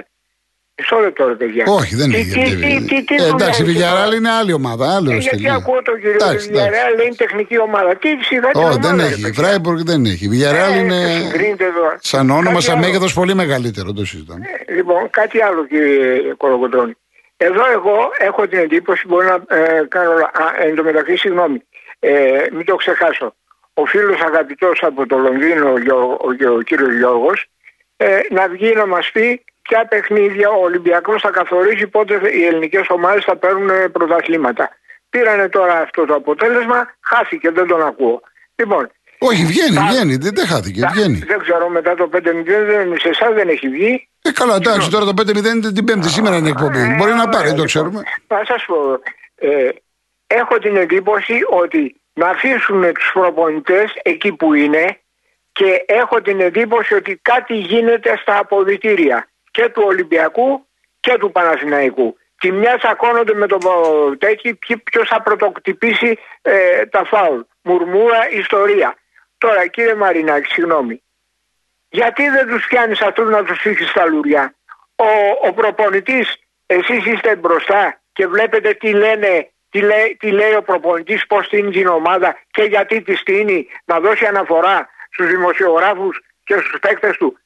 Μισό 0.80 0.98
λεπτό, 0.98 1.26
ρε 1.28 1.34
παιδιά. 1.34 1.64
Όχι, 1.68 1.96
δεν 1.96 2.10
έχει. 2.10 2.40
Ε, 3.18 3.28
εντάξει, 3.34 3.62
η 3.62 3.64
Βιγιαράλ 3.64 4.12
είναι 4.12 4.30
άλλη 4.30 4.52
ομάδα. 4.52 4.94
Άλλο 4.96 5.10
ε, 5.10 5.16
γιατί 5.16 5.50
ακούω 5.50 5.82
τον 5.82 6.00
κύριο 6.00 6.16
Βιγιαράλ 6.38 6.92
είναι 7.04 7.14
τεχνική 7.16 7.60
ομάδα. 7.60 7.96
Τι 7.96 8.08
σιγά 8.22 8.50
Όχι, 8.54 8.78
δεν 8.80 9.00
έχει. 9.00 9.28
Η 9.28 9.32
Φράιμπουργκ 9.32 9.78
δεν 9.84 10.04
έχει. 10.04 10.24
Η 10.24 10.28
Βιγιαράλ 10.28 10.72
ε, 10.72 10.78
είναι. 10.78 10.98
Σαν 12.00 12.30
όνομα, 12.30 12.60
σαν 12.60 12.78
μέγεθος 12.78 13.12
πολύ 13.14 13.34
μεγαλύτερο. 13.34 13.92
Το 13.92 14.04
συζητάμε. 14.04 14.44
Λοιπόν, 14.68 15.10
κάτι 15.10 15.42
άλλο, 15.42 15.66
κύριε 15.66 16.34
Κολοκοντρόνη. 16.36 16.92
Εδώ 17.36 17.70
εγώ 17.72 18.10
έχω 18.18 18.48
την 18.48 18.58
εντύπωση, 18.58 19.06
μπορεί 19.08 19.26
να 19.26 19.56
ε, 19.56 19.86
κάνω 19.88 20.12
εν 20.58 20.74
τω 20.74 20.82
μεταξύ, 20.82 21.16
συγγνώμη, 21.16 21.62
ε, 21.98 22.44
μην 22.52 22.64
το 22.64 22.76
ξεχάσω. 22.76 23.34
Ο 23.74 23.84
φίλος 23.86 24.20
αγαπητός 24.20 24.82
από 24.82 25.06
το 25.06 25.16
Λονδίνο, 25.18 25.68
ο, 25.70 25.96
ο, 25.96 26.54
ο 26.56 26.60
κύριος 26.62 26.94
Γιώργος, 26.96 27.46
ε, 27.96 28.20
να 28.30 28.48
βγει 28.48 28.72
να 28.74 28.86
μας 28.86 29.10
πει 29.12 29.44
ποια 29.62 29.86
παιχνίδια 29.86 30.48
ο 30.50 30.62
Ολυμπιακός 30.62 31.20
θα 31.20 31.30
καθορίσει 31.30 31.86
πότε 31.86 32.20
οι 32.38 32.44
ελληνικές 32.44 32.86
ομάδες 32.88 33.24
θα 33.24 33.36
παίρνουν 33.36 33.90
πρωταθλήματα. 33.92 34.70
Πήρανε 35.10 35.48
τώρα 35.48 35.78
αυτό 35.78 36.04
το 36.04 36.14
αποτέλεσμα, 36.14 36.94
χάθηκε, 37.00 37.50
δεν 37.50 37.66
τον 37.66 37.82
ακούω. 37.82 38.20
Λοιπόν, 38.54 38.90
όχι, 39.22 39.44
βγαίνει, 39.44 39.76
θα... 39.76 39.86
βγαίνει, 39.86 40.16
δεν, 40.16 40.34
δεν 40.34 40.46
χάθηκε, 40.46 40.80
βγαίνει. 40.92 41.18
Δεν 41.26 41.38
ξέρω 41.38 41.68
μετά 41.68 41.94
το 41.94 42.08
5-0, 42.12 42.18
σε 42.98 43.08
εσά 43.08 43.32
δεν 43.32 43.48
έχει 43.48 43.68
βγει. 43.68 44.08
Ε, 44.22 44.30
καλά, 44.32 44.54
εντάξει, 44.54 44.90
τώρα 44.90 45.04
το 45.04 45.12
5-0 45.20 45.26
είναι 45.26 45.72
την 45.72 45.84
Πέμπτη, 45.84 46.08
σήμερα 46.08 46.36
είναι 46.36 46.48
εκπομπή. 46.48 46.78
Ε, 46.78 46.94
Μπορεί 46.98 47.12
να 47.12 47.28
πάρει, 47.28 47.54
το 47.54 47.64
ξέρουμε. 47.64 48.02
Θα 48.26 48.42
σας 48.44 48.64
πω. 48.66 49.00
Ε, 49.34 49.68
έχω 50.26 50.58
την 50.58 50.76
εντύπωση 50.76 51.34
ότι 51.62 52.00
να 52.12 52.28
αφήσουν 52.28 52.92
τους 52.92 53.10
προπονητές 53.12 53.92
εκεί 54.02 54.32
που 54.32 54.54
είναι 54.54 54.98
και 55.52 55.84
έχω 55.86 56.20
την 56.22 56.40
εντύπωση 56.40 56.94
ότι 56.94 57.18
κάτι 57.22 57.54
γίνεται 57.54 58.16
στα 58.22 58.38
αποδητήρια 58.38 59.28
και 59.50 59.68
του 59.68 59.82
Ολυμπιακού 59.86 60.66
και 61.00 61.16
του 61.18 61.32
Παναθηναϊκού. 61.32 62.16
Τη 62.40 62.52
μια 62.52 62.78
τσακώνονται 62.78 63.34
με 63.34 63.46
τον 63.46 63.60
τέτοιο 64.18 64.58
ποιος 64.84 65.08
θα 65.08 65.22
πρωτοκτυπήσει 65.22 66.18
ε, 66.42 66.86
τα 66.86 67.04
φάουλ. 67.04 67.40
Μουρμούρα, 67.62 68.30
ιστορία. 68.30 68.96
Τώρα 69.38 69.66
κύριε 69.66 69.94
Μαρινάκη, 69.94 70.52
συγγνώμη. 70.52 71.02
Γιατί 71.88 72.28
δεν 72.28 72.46
τους 72.46 72.66
πιάνει 72.66 72.92
αυτούς 72.92 73.30
να 73.30 73.44
τους 73.44 73.60
φύγεις 73.60 73.88
στα 73.88 74.06
λουριά; 74.06 74.54
Ο, 74.96 75.46
ο 75.48 75.52
προπονητής, 75.52 76.36
εσείς 76.66 77.06
είστε 77.06 77.36
μπροστά 77.36 78.00
και 78.12 78.26
βλέπετε 78.26 78.74
τι 78.74 78.92
λένε 78.92 79.50
τι 79.70 79.80
λέει, 79.80 80.16
τι 80.18 80.30
λέει 80.30 80.54
ο 80.54 80.62
προπονητής, 80.62 81.26
πώς 81.26 81.46
στείνει 81.46 81.70
την 81.70 81.86
ομάδα 81.86 82.38
και 82.50 82.62
γιατί 82.62 83.02
τη 83.02 83.14
στείνει, 83.14 83.66
να 83.84 84.00
δώσει 84.00 84.26
αναφορά 84.26 84.88
στους 85.10 85.26
δημοσιογράφους 85.26 86.20
και 86.44 86.54
στους 86.54 86.78
παίκτες 86.80 87.16
του. 87.16 87.38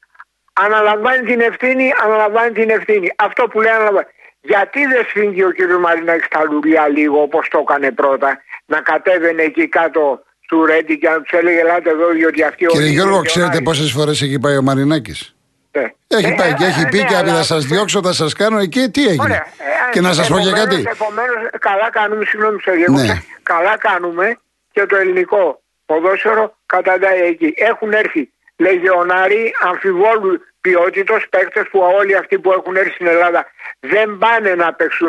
Αναλαμβάνει 0.61 1.23
την 1.27 1.41
ευθύνη, 1.41 1.93
αναλαμβάνει 2.05 2.53
την 2.53 2.71
ευθύνη. 2.71 3.13
Αυτό 3.17 3.43
που 3.45 3.61
λέει 3.61 3.73
αναλαμβάνει. 3.73 4.07
Γιατί 4.41 4.87
δεν 4.87 5.05
σφίγγει 5.09 5.45
ο 5.45 5.53
κ. 5.57 5.59
Μαρινάκης 5.81 6.25
στα 6.25 6.45
λουριά 6.51 6.89
λίγο 6.89 7.23
όπως 7.23 7.49
το 7.49 7.59
έκανε 7.59 7.91
πρώτα, 7.91 8.43
να 8.67 8.81
κατέβαινε 8.81 9.43
εκεί 9.43 9.69
κάτω 9.69 10.23
του 10.49 10.67
Ρέντι 10.67 10.99
και 10.99 11.09
να 11.09 11.21
τους 11.21 11.39
έλεγε 11.39 11.61
Ελάτε 11.61 11.91
εδώ, 11.91 12.09
διότι 12.09 12.43
αυτοί 12.43 12.67
Κύριε 12.67 12.89
Γιώργο, 12.89 13.23
ξέρετε 13.23 13.61
πόσες 13.61 13.91
φορές 13.93 14.23
έχει 14.23 14.39
πάει 14.39 14.57
ο 14.57 14.63
Μαρινάκης; 14.63 15.37
Ναι. 15.71 15.93
Έχει 16.07 16.33
ε, 16.33 16.35
πάει 16.39 16.55
και 16.55 16.65
έχει 16.65 16.81
ε, 16.81 16.89
πει 16.91 16.97
ναι, 16.97 17.05
και 17.05 17.15
θα 17.15 17.43
σας 17.43 17.65
διώξω, 17.65 18.03
θα 18.03 18.13
σας 18.13 18.33
κάνω 18.33 18.59
εκεί. 18.59 18.91
Τι 18.91 19.07
έγινε; 19.07 19.23
Ωραία. 19.23 19.47
Ε, 19.89 19.91
και 19.91 20.01
να 20.01 20.13
σας 20.13 20.29
πω 20.29 20.39
και 20.39 20.51
κάτι. 20.51 20.85
Επομένως, 20.91 21.51
καλά 21.59 21.91
κάνουμε, 21.91 22.25
συγγνώμη, 22.25 22.59
ναι. 23.07 23.23
καλά 23.43 23.79
κάνουμε 23.79 24.39
και 24.73 24.87
το 24.87 24.97
ελληνικό 24.97 25.63
ποδόσφαιρο 25.87 26.57
καταντάει 26.67 27.21
εκεί. 27.21 27.55
Έχουν 27.57 27.93
έρθει 27.93 28.33
λεγεωνάροι 28.57 29.55
αμφιβόλου 29.61 30.45
ποιότητος 30.61 31.29
παίκτες 31.29 31.69
που 31.71 31.79
όλοι 31.81 32.17
αυτοί 32.17 32.39
που 32.39 32.53
έχουν 32.53 32.77
έρθει 32.77 32.91
στην 32.91 33.07
Ελλάδα 33.07 33.47
δεν 33.81 34.19
πάνε 34.19 34.55
να 34.55 34.75
παίξουν, 34.75 35.09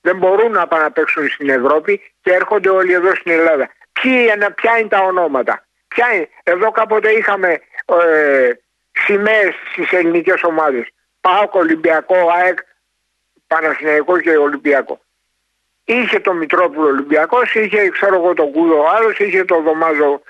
δεν 0.00 0.16
μπορούν 0.16 0.52
να 0.52 0.66
πάνε 0.66 0.82
να 0.82 0.90
παίξουν 0.90 1.28
στην 1.28 1.48
Ευρώπη 1.48 2.00
και 2.22 2.32
έρχονται 2.32 2.68
όλοι 2.68 2.92
εδώ 2.92 3.14
στην 3.14 3.32
Ελλάδα 3.32 3.70
ποια 4.54 4.78
είναι 4.78 4.88
τα 4.88 4.98
ονόματα; 4.98 5.64
Ποια 5.88 6.14
είναι; 6.14 6.28
Εδώ 6.42 6.70
κάποτε 6.70 7.10
είχαμε 7.10 7.60
ε, 7.84 8.50
σημαίες 8.92 9.54
στις 9.72 9.92
ελληνικές 9.92 10.42
ομάδες. 10.42 10.88
ΠΑΟΚ, 11.20 11.54
Ολυμπιακό, 11.54 12.16
ΑΕΚ, 12.30 12.58
Παναθηναϊκό 13.46 14.20
και 14.20 14.36
Ολυμπιακό. 14.36 15.00
Είχε 15.84 16.20
το 16.20 16.32
Μητρόπουλο 16.32 16.86
Ολυμπιακός, 16.86 17.54
είχε 17.54 17.88
ξέρω 17.88 18.14
εγώ 18.14 18.34
τον 18.34 18.52
Κούδο 18.52 18.86
άλλος, 18.96 19.18
είχε 19.18 19.44
το 19.44 19.60
Δωμάζο. 19.60 20.22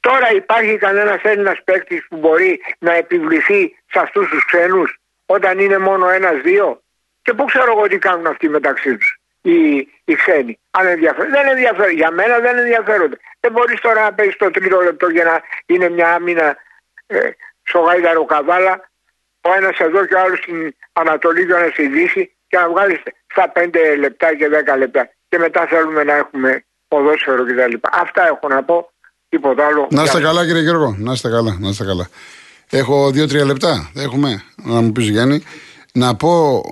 Τώρα 0.00 0.32
υπάρχει 0.32 0.76
κανένας 0.76 1.22
Έλληνας 1.22 1.58
παίκτη 1.64 2.04
που 2.08 2.16
μπορεί 2.16 2.60
να 2.78 2.94
επιβληθεί 2.94 3.76
σε 3.90 3.98
αυτούς 3.98 4.28
τους 4.28 4.44
ξένους 4.44 4.98
όταν 5.26 5.58
είναι 5.58 5.78
μόνο 5.78 6.08
ένα-δύο. 6.08 6.82
Και 7.22 7.32
πού 7.32 7.44
ξέρω 7.44 7.72
εγώ 7.76 7.86
τι 7.86 7.98
κάνουν 7.98 8.26
αυτοί 8.26 8.48
μεταξύ 8.48 8.96
τους 8.96 9.18
οι, 9.42 9.88
οι 10.04 10.14
ξένοι. 10.14 10.58
Αν 10.70 10.86
ενδιαφέρον. 10.86 11.30
Δεν 11.30 11.48
ενδιαφέρον. 11.48 11.92
Για 11.92 12.10
μένα 12.10 12.38
δεν 12.38 12.58
ενδιαφέρονται. 12.58 13.16
Δεν 13.40 13.52
μπορείς 13.52 13.80
τώρα 13.80 14.02
να 14.02 14.12
παίζεις 14.12 14.36
το 14.36 14.50
τρίτο 14.50 14.80
λεπτό 14.80 15.08
για 15.08 15.24
να 15.24 15.42
είναι 15.66 15.88
μια 15.88 16.14
άμυνα 16.14 16.56
ε, 17.06 17.30
στο 17.62 17.78
γάιδαρο 17.78 18.24
καβάλα. 18.24 18.90
Ο 19.40 19.54
ένας 19.56 19.78
εδώ 19.78 20.06
και 20.06 20.14
ο 20.14 20.20
άλλος 20.20 20.38
στην 20.38 20.74
Ανατολή 20.92 21.46
και 21.46 21.52
ο 21.52 21.56
ένας 21.56 21.72
στη 21.72 21.86
Δύση 21.86 22.36
και 22.48 22.58
να 22.58 22.68
βγάλεις 22.68 23.02
στα 23.26 23.52
5 23.54 23.68
λεπτά 23.98 24.34
και 24.34 24.48
10 24.72 24.78
λεπτά. 24.78 25.10
Και 25.28 25.38
μετά 25.38 25.66
θέλουμε 25.66 26.04
να 26.04 26.14
έχουμε 26.14 26.64
ποδόσφαιρο 26.88 27.44
κτλ. 27.44 27.74
Αυτά 27.92 28.26
έχω 28.26 28.48
να 28.48 28.64
πω. 28.64 28.92
Τίποτα 29.28 29.66
άλλο. 29.66 29.88
Να 29.90 30.02
είστε 30.02 30.20
καλά, 30.20 30.46
κύριε 30.46 30.62
Γιώργο. 30.62 30.96
Να 30.98 31.12
είστε 31.12 31.28
καλά. 31.28 31.56
Να 31.60 31.68
είστε 31.68 31.84
καλά. 31.84 32.08
Έχω 32.70 33.10
δύο-τρία 33.10 33.44
λεπτά. 33.44 33.90
Έχουμε 33.94 34.42
να 34.56 34.80
μου 34.80 34.92
πεις 34.92 35.08
Γιάννη. 35.08 35.42
Να 35.92 36.14
πω 36.16 36.62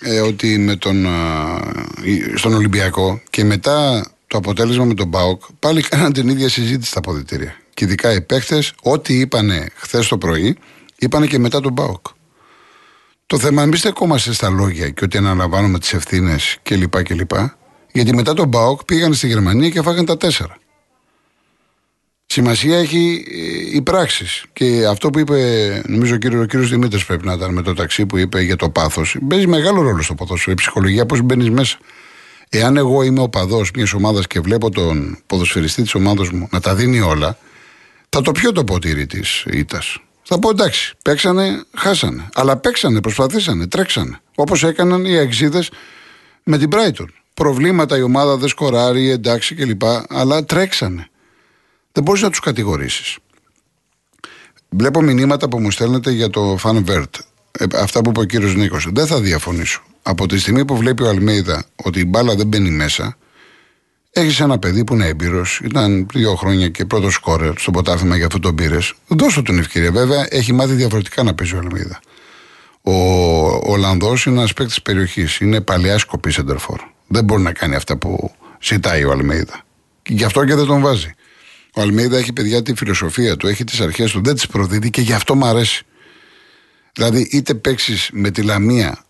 ε, 0.00 0.20
ότι 0.20 0.58
με 0.58 0.76
τον, 0.76 1.04
ε, 1.04 2.36
στον 2.36 2.54
Ολυμπιακό 2.54 3.20
και 3.30 3.44
μετά 3.44 4.06
το 4.26 4.38
αποτέλεσμα 4.38 4.84
με 4.84 4.94
τον 4.94 5.08
Μπάουκ 5.08 5.42
πάλι 5.58 5.82
κάναν 5.82 6.12
την 6.12 6.28
ίδια 6.28 6.48
συζήτηση 6.48 6.90
στα 6.90 6.98
αποδητήρια. 6.98 7.56
Και 7.74 7.84
ειδικά 7.84 8.12
οι 8.12 8.20
παίχτε, 8.20 8.62
ό,τι 8.82 9.18
είπανε 9.20 9.66
χθες 9.74 10.08
το 10.08 10.18
πρωί, 10.18 10.56
είπανε 10.98 11.26
και 11.26 11.38
μετά 11.38 11.60
τον 11.60 11.72
Μπάουκ. 11.72 12.06
Το 13.26 13.38
θέμα 13.38 13.62
εμεί 13.62 13.76
στεκόμαστε 13.76 14.32
στα 14.32 14.50
λόγια 14.50 14.88
και 14.88 15.04
ότι 15.04 15.16
αναλαμβάνουμε 15.16 15.78
τις 15.78 15.92
ευθύνες 15.92 16.58
κλπ. 16.62 16.94
Γιατί 17.92 18.14
μετά 18.14 18.34
τον 18.34 18.48
Μπάουκ 18.48 18.84
πήγαν 18.84 19.14
στη 19.14 19.26
Γερμανία 19.26 19.68
και 19.68 19.82
φάγανε 19.82 20.06
τα 20.06 20.16
τέσσερα. 20.16 20.56
Σημασία 22.36 22.78
έχει 22.78 23.24
ε, 23.30 23.76
οι 23.76 23.82
πράξεις. 23.82 24.44
Και 24.52 24.86
αυτό 24.86 25.10
που 25.10 25.18
είπε, 25.18 25.82
νομίζω 25.86 26.14
ο 26.14 26.16
κύριος 26.16 26.46
κύριος 26.46 26.70
Δημήτρης 26.70 27.04
πρέπει 27.04 27.26
να 27.26 27.32
ήταν 27.32 27.52
με 27.52 27.62
το 27.62 27.74
ταξί 27.74 28.06
που 28.06 28.16
είπε 28.16 28.40
για 28.40 28.56
το 28.56 28.70
πάθος. 28.70 29.16
Παίζει 29.28 29.46
μεγάλο 29.46 29.82
ρόλο 29.82 30.02
στο 30.02 30.14
ποδόσφαιρο. 30.14 30.52
Η 30.52 30.54
ψυχολογία, 30.54 31.06
πώς 31.06 31.20
μπαίνεις 31.20 31.50
μέσα. 31.50 31.78
Εάν 32.48 32.76
εγώ 32.76 33.02
είμαι 33.02 33.20
ο 33.20 33.28
παδός 33.28 33.70
μιας 33.74 33.92
ομάδας 33.92 34.26
και 34.26 34.40
βλέπω 34.40 34.70
τον 34.70 35.18
ποδοσφαιριστή 35.26 35.82
της 35.82 35.94
ομάδας 35.94 36.30
μου 36.30 36.48
να 36.50 36.60
τα 36.60 36.74
δίνει 36.74 37.00
όλα, 37.00 37.38
θα 38.08 38.20
το 38.20 38.32
πιω 38.32 38.52
το 38.52 38.64
ποτήρι 38.64 39.06
της 39.06 39.44
ήττας. 39.46 39.98
Θα 40.22 40.38
πω 40.38 40.50
εντάξει, 40.50 40.94
παίξανε, 41.02 41.64
χάσανε. 41.76 42.28
Αλλά 42.34 42.56
παίξανε, 42.56 43.00
προσπαθήσανε, 43.00 43.66
τρέξανε. 43.66 44.18
Όπως 44.34 44.64
έκαναν 44.64 45.04
οι 45.04 45.16
εξίδε 45.16 45.64
με 46.42 46.58
την 46.58 46.68
Brighton. 46.72 47.06
Προβλήματα 47.34 47.96
η 47.96 48.02
ομάδα 48.02 48.36
δεν 48.36 48.48
σκοράρει, 48.48 49.10
εντάξει 49.10 49.54
κλπ. 49.54 49.82
Αλλά 50.08 50.44
τρέξανε 50.44 51.08
δεν 51.96 52.04
μπορείς 52.04 52.22
να 52.22 52.30
τους 52.30 52.40
κατηγορήσεις. 52.40 53.16
Βλέπω 54.68 55.00
μηνύματα 55.00 55.48
που 55.48 55.60
μου 55.60 55.70
στέλνετε 55.70 56.10
για 56.10 56.30
το 56.30 56.56
Φαν 56.58 56.84
Βέρτ. 56.84 57.14
Ε, 57.58 57.64
αυτά 57.74 58.00
που 58.00 58.10
είπε 58.10 58.20
ο 58.20 58.24
κύριος 58.24 58.54
Νίκος. 58.54 58.88
Δεν 58.92 59.06
θα 59.06 59.20
διαφωνήσω. 59.20 59.82
Από 60.02 60.26
τη 60.26 60.38
στιγμή 60.38 60.64
που 60.64 60.76
βλέπει 60.76 61.02
ο 61.02 61.08
Αλμέιδα 61.08 61.64
ότι 61.76 62.00
η 62.00 62.04
μπάλα 62.06 62.34
δεν 62.34 62.46
μπαίνει 62.46 62.70
μέσα, 62.70 63.16
έχεις 64.10 64.40
ένα 64.40 64.58
παιδί 64.58 64.84
που 64.84 64.94
είναι 64.94 65.06
έμπειρος, 65.06 65.60
ήταν 65.64 66.06
δύο 66.12 66.34
χρόνια 66.34 66.68
και 66.68 66.84
πρώτος 66.84 67.14
σκόρερ 67.14 67.58
στο 67.58 67.70
ποτάθλημα 67.70 68.16
για 68.16 68.26
αυτό 68.26 68.38
τον 68.38 68.54
πήρε. 68.54 68.78
Δώσω 69.06 69.42
την 69.42 69.58
ευκαιρία. 69.58 69.92
Βέβαια, 69.92 70.26
έχει 70.30 70.52
μάθει 70.52 70.72
διαφορετικά 70.72 71.22
να 71.22 71.34
παίζει 71.34 71.54
ο 71.54 71.58
Αλμέιδα. 71.58 72.00
Ο 72.82 72.92
Ολλανδός 73.72 74.26
είναι 74.26 74.38
ένας 74.38 74.52
παίκτης 74.52 74.82
περιοχής. 74.82 75.38
Είναι 75.38 75.60
παλιά 75.60 75.98
σκοπή 75.98 76.30
σεντερφόρ. 76.30 76.80
Δεν 77.06 77.24
μπορεί 77.24 77.42
να 77.42 77.52
κάνει 77.52 77.74
αυτά 77.74 77.96
που 77.96 78.34
ζητάει 78.60 79.04
ο 79.04 79.10
Αλμέιδα. 79.10 79.64
Γι' 80.06 80.24
αυτό 80.24 80.44
και 80.44 80.54
δεν 80.54 80.66
τον 80.66 80.80
βάζει. 80.80 81.14
Ο 81.76 81.80
Αλμίδα 81.80 82.18
έχει 82.18 82.32
παιδιά 82.32 82.62
τη 82.62 82.74
φιλοσοφία 82.74 83.36
του, 83.36 83.46
έχει 83.46 83.64
τις 83.64 83.80
αρχές 83.80 84.10
του, 84.10 84.20
δεν 84.22 84.34
τις 84.34 84.46
προδίδει 84.46 84.90
και 84.90 85.00
γι' 85.00 85.12
αυτό 85.12 85.34
μου 85.34 85.46
αρέσει. 85.46 85.84
Δηλαδή, 86.92 87.28
είτε 87.30 87.54
παίξεις 87.54 88.10
με 88.12 88.30
τη 88.30 88.42
Λαμία, 88.42 89.04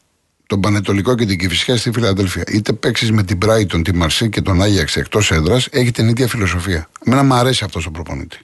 τον 0.46 0.60
Πανετολικό 0.60 1.14
και 1.14 1.26
την 1.26 1.38
Κυφυσιά 1.38 1.76
στη 1.76 1.92
Φιλαδέλφια, 1.92 2.44
είτε 2.48 2.72
παίξεις 2.72 3.12
με 3.12 3.22
την 3.22 3.36
Μπράιτον, 3.36 3.82
τη 3.82 3.94
Μαρσή 3.94 4.28
και 4.28 4.40
τον 4.40 4.62
Άγιαξ 4.62 4.96
εκτός 4.96 5.30
έδρας, 5.30 5.68
έχει 5.70 5.90
την 5.90 6.08
ίδια 6.08 6.28
φιλοσοφία. 6.28 6.88
Εμένα 7.06 7.22
μου 7.22 7.34
αρέσει 7.34 7.64
αυτός 7.64 7.86
ο 7.86 7.90
προπονητής. 7.90 8.40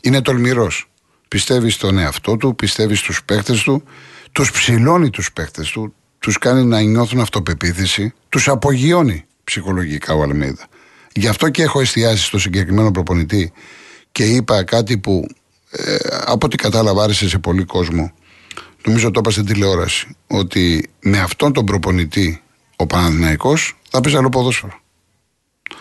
Είναι 0.00 0.22
τολμηρός. 0.22 0.88
Πιστεύει 1.28 1.70
στον 1.70 1.98
εαυτό 1.98 2.36
του, 2.36 2.54
πιστεύει 2.54 2.94
στους 2.94 3.24
παίχτες 3.24 3.62
του, 3.62 3.82
τους 4.32 4.50
ψηλώνει 4.50 5.10
τους 5.10 5.32
παίχτες 5.32 5.70
του, 5.70 5.94
τους 6.18 6.38
κάνει 6.38 6.64
να 6.64 6.80
νιώθουν 6.80 7.20
αυτοπεποίθηση, 7.20 8.12
τους 8.28 8.48
απογειώνει 8.48 9.24
ψυχολογικά 9.44 10.14
ο 10.14 10.22
Αλμίδα. 10.22 10.68
Γι' 11.16 11.28
αυτό 11.28 11.48
και 11.48 11.62
έχω 11.62 11.80
εστιάσει 11.80 12.24
στο 12.24 12.38
συγκεκριμένο 12.38 12.90
προπονητή 12.90 13.52
και 14.12 14.24
είπα 14.24 14.64
κάτι 14.64 14.98
που 14.98 15.26
ε, 15.70 15.96
από 16.24 16.46
ό,τι 16.46 16.56
κατάλαβα 16.56 17.02
άρεσε 17.02 17.28
σε 17.28 17.38
πολύ 17.38 17.64
κόσμο. 17.64 18.12
νομίζω 18.84 19.10
το 19.10 19.20
είπα 19.20 19.30
στην 19.30 19.44
τηλεόραση, 19.44 20.16
ότι 20.26 20.90
με 21.00 21.18
αυτόν 21.18 21.52
τον 21.52 21.64
προπονητή 21.64 22.42
ο 22.76 22.86
Παναθηναϊκός 22.86 23.76
θα 23.90 24.00
πει 24.00 24.16
άλλο 24.16 24.28
ποδόσφαιρο. 24.28 24.80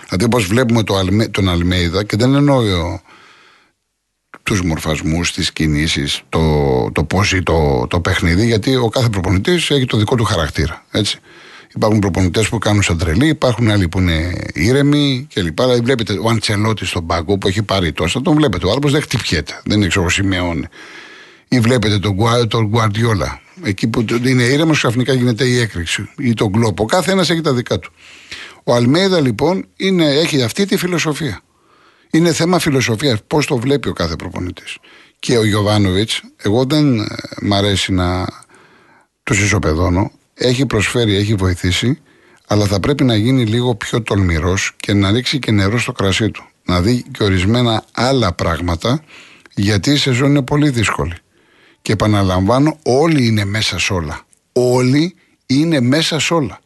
Δηλαδή, 0.06 0.24
όπως 0.24 0.46
βλέπουμε 0.46 0.84
το, 0.84 1.08
τον 1.32 1.50
Αλμέιδα, 1.50 2.04
και 2.04 2.18
δεν 2.18 2.36
εννοώ 2.36 2.62
τους 4.44 4.62
μορφασμούς, 4.62 5.34
τις 5.34 5.52
κινήσεις, 5.52 6.22
το, 6.30 6.42
το 6.92 7.04
πώς 7.04 7.40
το, 7.44 7.88
το 7.88 8.00
παιχνίδι, 8.02 8.46
γιατί 8.46 8.76
ο 8.76 8.90
κάθε 8.90 9.10
προπονητής 9.10 9.70
έχει 9.70 9.86
το 9.86 9.98
δικό 9.98 10.16
του 10.16 10.24
χαρακτήρα. 10.24 10.86
Έτσι. 10.92 11.20
Υπάρχουν 11.76 12.00
προπονητές 12.00 12.50
που 12.50 12.58
κάνουν 12.58 12.82
σαν 12.82 12.98
τρελή, 12.98 13.28
υπάρχουν 13.28 13.70
άλλοι 13.70 13.88
που 13.88 14.00
είναι 14.00 14.34
ήρεμοι 14.54 15.28
κλπ. 15.34 15.62
Δηλαδή, 15.62 15.82
βλέπετε 15.82 16.14
ο 16.22 16.30
Αντσελότη 16.30 16.86
στον 16.86 17.06
πάγκο 17.06 17.38
που 17.38 17.48
έχει 17.48 17.64
πάρει 17.64 17.92
τόσα, 17.92 18.22
τον 18.22 18.36
βλέπετε. 18.36 18.68
Ο 18.68 18.72
άλλο 18.72 18.90
δεν 18.90 19.02
χτυπιέται, 19.02 19.62
δεν 19.66 19.78
είναι 19.78 19.88
ξέρω 19.88 20.10
σημειώνει. 20.10 20.66
Ή 21.48 21.60
βλέπετε 21.60 22.00
τον, 22.00 22.18
τον 22.48 22.72
Guardiola, 22.74 23.38
εκεί 23.64 23.88
που 23.88 24.06
είναι 24.24 24.44
ήρεμος, 24.44 24.78
ξαφνικά 24.78 25.14
γίνεται 25.14 25.46
η 25.46 25.60
έκρηξη. 25.60 26.10
Ή 26.18 26.34
τον 26.34 26.50
Γκλόπ. 26.50 26.80
Ο 26.80 26.86
κάθε 26.86 27.12
ένας 27.12 27.30
έχει 27.30 27.42
τα 27.42 27.54
δικά 27.54 27.80
του. 27.80 27.92
Ο 28.64 28.74
Αλμέιδα 28.74 29.22
λοιπόν 29.22 29.66
είναι, 29.76 30.06
έχει 30.06 30.44
αυτή 30.44 30.66
τη 30.66 30.78
φιλοσοφία. 30.78 31.42
Είναι 32.12 32.34
θέμα 32.34 32.60
φιλοσοφίας. 32.60 33.20
Πώς 33.28 33.46
το 33.46 33.58
βλέπει 33.58 33.90
ο 33.90 33.94
κάθε 33.94 34.16
προπονητής. 34.16 34.78
Και 35.20 35.38
ο 35.38 35.46
Γιωβάνοβιτς, 35.46 36.22
εγώ 36.38 36.66
δεν 36.66 37.00
ε, 37.00 37.06
μ' 37.42 37.54
αρέσει 37.54 37.94
να 37.94 38.26
του 39.24 39.34
ισοπεδώνω. 39.34 40.12
Έχει 40.38 40.66
προσφέρει, 40.66 41.16
έχει 41.16 41.36
βοηθήσει, 41.36 42.02
αλλά 42.48 42.66
θα 42.66 42.80
πρέπει 42.80 43.04
να 43.04 43.16
γίνει 43.16 43.46
λίγο 43.46 43.76
πιο 43.76 44.02
τολμηρός 44.02 44.74
και 44.78 44.94
να 44.94 45.12
ρίξει 45.12 45.40
και 45.40 45.52
νερό 45.52 45.80
στο 45.80 45.92
κρασί 45.92 46.32
του. 46.32 46.46
Να 46.66 46.82
δει 46.82 47.06
και 47.12 47.24
ορισμένα 47.24 47.84
άλλα 47.92 48.34
πράγματα, 48.34 49.04
γιατί 49.56 49.92
η 49.92 49.98
σεζόν 49.98 50.30
είναι 50.30 50.42
πολύ 50.42 50.70
δύσκολη. 50.70 51.14
Και 51.82 51.92
επαναλαμβάνω, 51.92 52.78
όλοι 52.84 53.26
είναι 53.26 53.46
μέσα 53.46 53.80
σε 53.80 53.94
όλα. 53.94 54.22
Όλοι 54.54 55.16
είναι 55.46 55.80
μέσα 55.80 56.20
σε 56.20 56.34
όλα. 56.34 56.60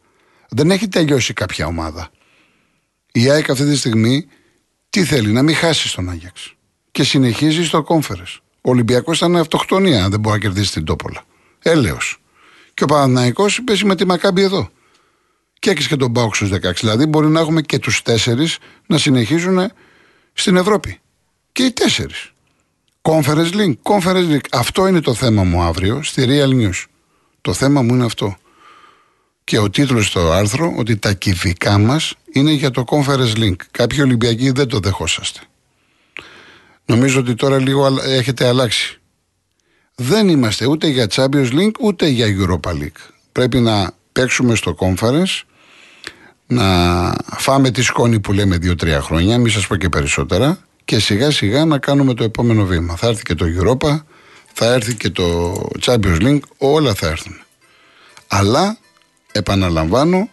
Δεν 0.48 0.70
έχει 0.70 0.88
τελειώσει 0.88 1.32
κάποια 1.32 1.66
ομάδα. 1.66 2.10
Η 3.12 3.30
ΑΕΚ 3.30 3.50
αυτή 3.50 3.64
τη 3.64 3.76
στιγμή 3.76 4.26
τι 4.90 5.04
θέλει, 5.04 5.32
να 5.32 5.42
μην 5.42 5.54
χάσει 5.54 5.94
τον 5.94 6.10
Άγιαξ. 6.10 6.54
Και 6.90 7.04
συνεχίζει 7.04 7.64
στο 7.64 7.82
κόμφερες. 7.82 8.40
Ο 8.60 8.70
Ολυμπιακός 8.70 9.16
ήταν 9.16 9.36
αυτοκτονία, 9.36 10.04
αν 10.04 10.10
δεν 10.10 10.20
μπορεί 10.20 10.34
να 10.34 10.40
κερδίσει 10.40 10.72
την 10.72 10.84
Τόπολα. 10.84 11.22
Έλεος. 11.62 12.20
Και 12.80 12.86
ο 12.86 12.88
Παναναναϊκό 12.94 13.46
πέσει 13.64 13.84
με 13.84 13.94
τη 13.94 14.06
Μακάμπη 14.06 14.42
εδώ. 14.42 14.70
Και 15.58 15.70
έχεις 15.70 15.86
και 15.86 15.96
τον 15.96 16.10
Μπάουξ 16.10 16.36
στους 16.36 16.50
16. 16.50 16.72
Δηλαδή 16.80 17.06
μπορεί 17.06 17.26
να 17.26 17.40
έχουμε 17.40 17.62
και 17.62 17.78
τους 17.78 18.02
τέσσερις 18.02 18.58
να 18.86 18.98
συνεχίζουν 18.98 19.70
στην 20.32 20.56
Ευρώπη. 20.56 21.00
Και 21.52 21.62
οι 21.62 21.72
τέσσερις. 21.72 22.32
Conference 23.02 23.52
Link, 23.52 23.74
Conference 23.82 24.30
Link. 24.30 24.40
Αυτό 24.50 24.86
είναι 24.86 25.00
το 25.00 25.14
θέμα 25.14 25.44
μου 25.44 25.62
αύριο 25.62 26.02
στη 26.02 26.24
Real 26.28 26.48
News. 26.48 26.84
Το 27.40 27.52
θέμα 27.52 27.82
μου 27.82 27.94
είναι 27.94 28.04
αυτό. 28.04 28.36
Και 29.44 29.58
ο 29.58 29.70
τίτλος 29.70 30.06
στο 30.06 30.30
άρθρο 30.30 30.74
ότι 30.76 30.96
τα 30.96 31.12
κυβικά 31.12 31.78
μας 31.78 32.14
είναι 32.32 32.52
για 32.52 32.70
το 32.70 32.84
Conference 32.86 33.36
Link. 33.36 33.56
Κάποιοι 33.70 33.98
Ολυμπιακοί 34.02 34.50
δεν 34.50 34.68
το 34.68 34.78
δεχόσαστε. 34.78 35.40
Νομίζω 36.84 37.20
ότι 37.20 37.34
τώρα 37.34 37.58
λίγο 37.58 38.00
έχετε 38.02 38.46
αλλάξει. 38.46 38.99
Δεν 40.02 40.28
είμαστε 40.28 40.66
ούτε 40.66 40.86
για 40.86 41.06
Champions 41.10 41.52
League 41.52 41.78
ούτε 41.80 42.06
για 42.06 42.26
Europa 42.26 42.70
League. 42.70 43.10
Πρέπει 43.32 43.60
να 43.60 43.92
παίξουμε 44.12 44.54
στο 44.54 44.76
Conference, 44.78 45.42
να 46.46 47.14
φάμε 47.36 47.70
τη 47.70 47.82
σκόνη 47.82 48.20
που 48.20 48.32
λέμε 48.32 48.58
2-3 48.62 48.98
χρόνια, 49.00 49.38
μην 49.38 49.52
σας 49.52 49.66
πω 49.66 49.76
και 49.76 49.88
περισσότερα, 49.88 50.58
και 50.84 50.98
σιγά 50.98 51.30
σιγά 51.30 51.64
να 51.64 51.78
κάνουμε 51.78 52.14
το 52.14 52.24
επόμενο 52.24 52.64
βήμα. 52.64 52.96
Θα 52.96 53.06
έρθει 53.06 53.22
και 53.22 53.34
το 53.34 53.46
Europa, 53.58 54.00
θα 54.52 54.72
έρθει 54.72 54.94
και 54.94 55.10
το 55.10 55.54
Champions 55.80 56.20
League, 56.20 56.40
όλα 56.58 56.94
θα 56.94 57.06
έρθουν. 57.06 57.40
Αλλά, 58.26 58.78
επαναλαμβάνω, 59.32 60.28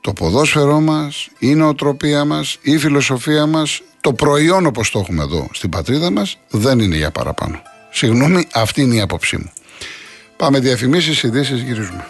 το 0.00 0.12
ποδόσφαιρό 0.12 0.80
μας, 0.80 1.28
η 1.38 1.54
νοοτροπία 1.54 2.24
μας, 2.24 2.58
η 2.62 2.78
φιλοσοφία 2.78 3.46
μας, 3.46 3.82
το 4.00 4.12
προϊόν 4.12 4.66
όπως 4.66 4.90
το 4.90 4.98
έχουμε 4.98 5.22
εδώ 5.22 5.48
στην 5.52 5.70
πατρίδα 5.70 6.10
μας, 6.10 6.38
δεν 6.50 6.78
είναι 6.78 6.96
για 6.96 7.10
παραπάνω. 7.10 7.62
Συγγνώμη, 7.96 8.46
αυτή 8.52 8.80
είναι 8.82 8.94
η 8.94 9.00
άποψή 9.00 9.36
μου. 9.36 9.52
Πάμε 10.36 10.58
διαφημίσεις, 10.58 11.22
ειδήσεις, 11.22 11.60
γυρίζουμε. 11.60 12.06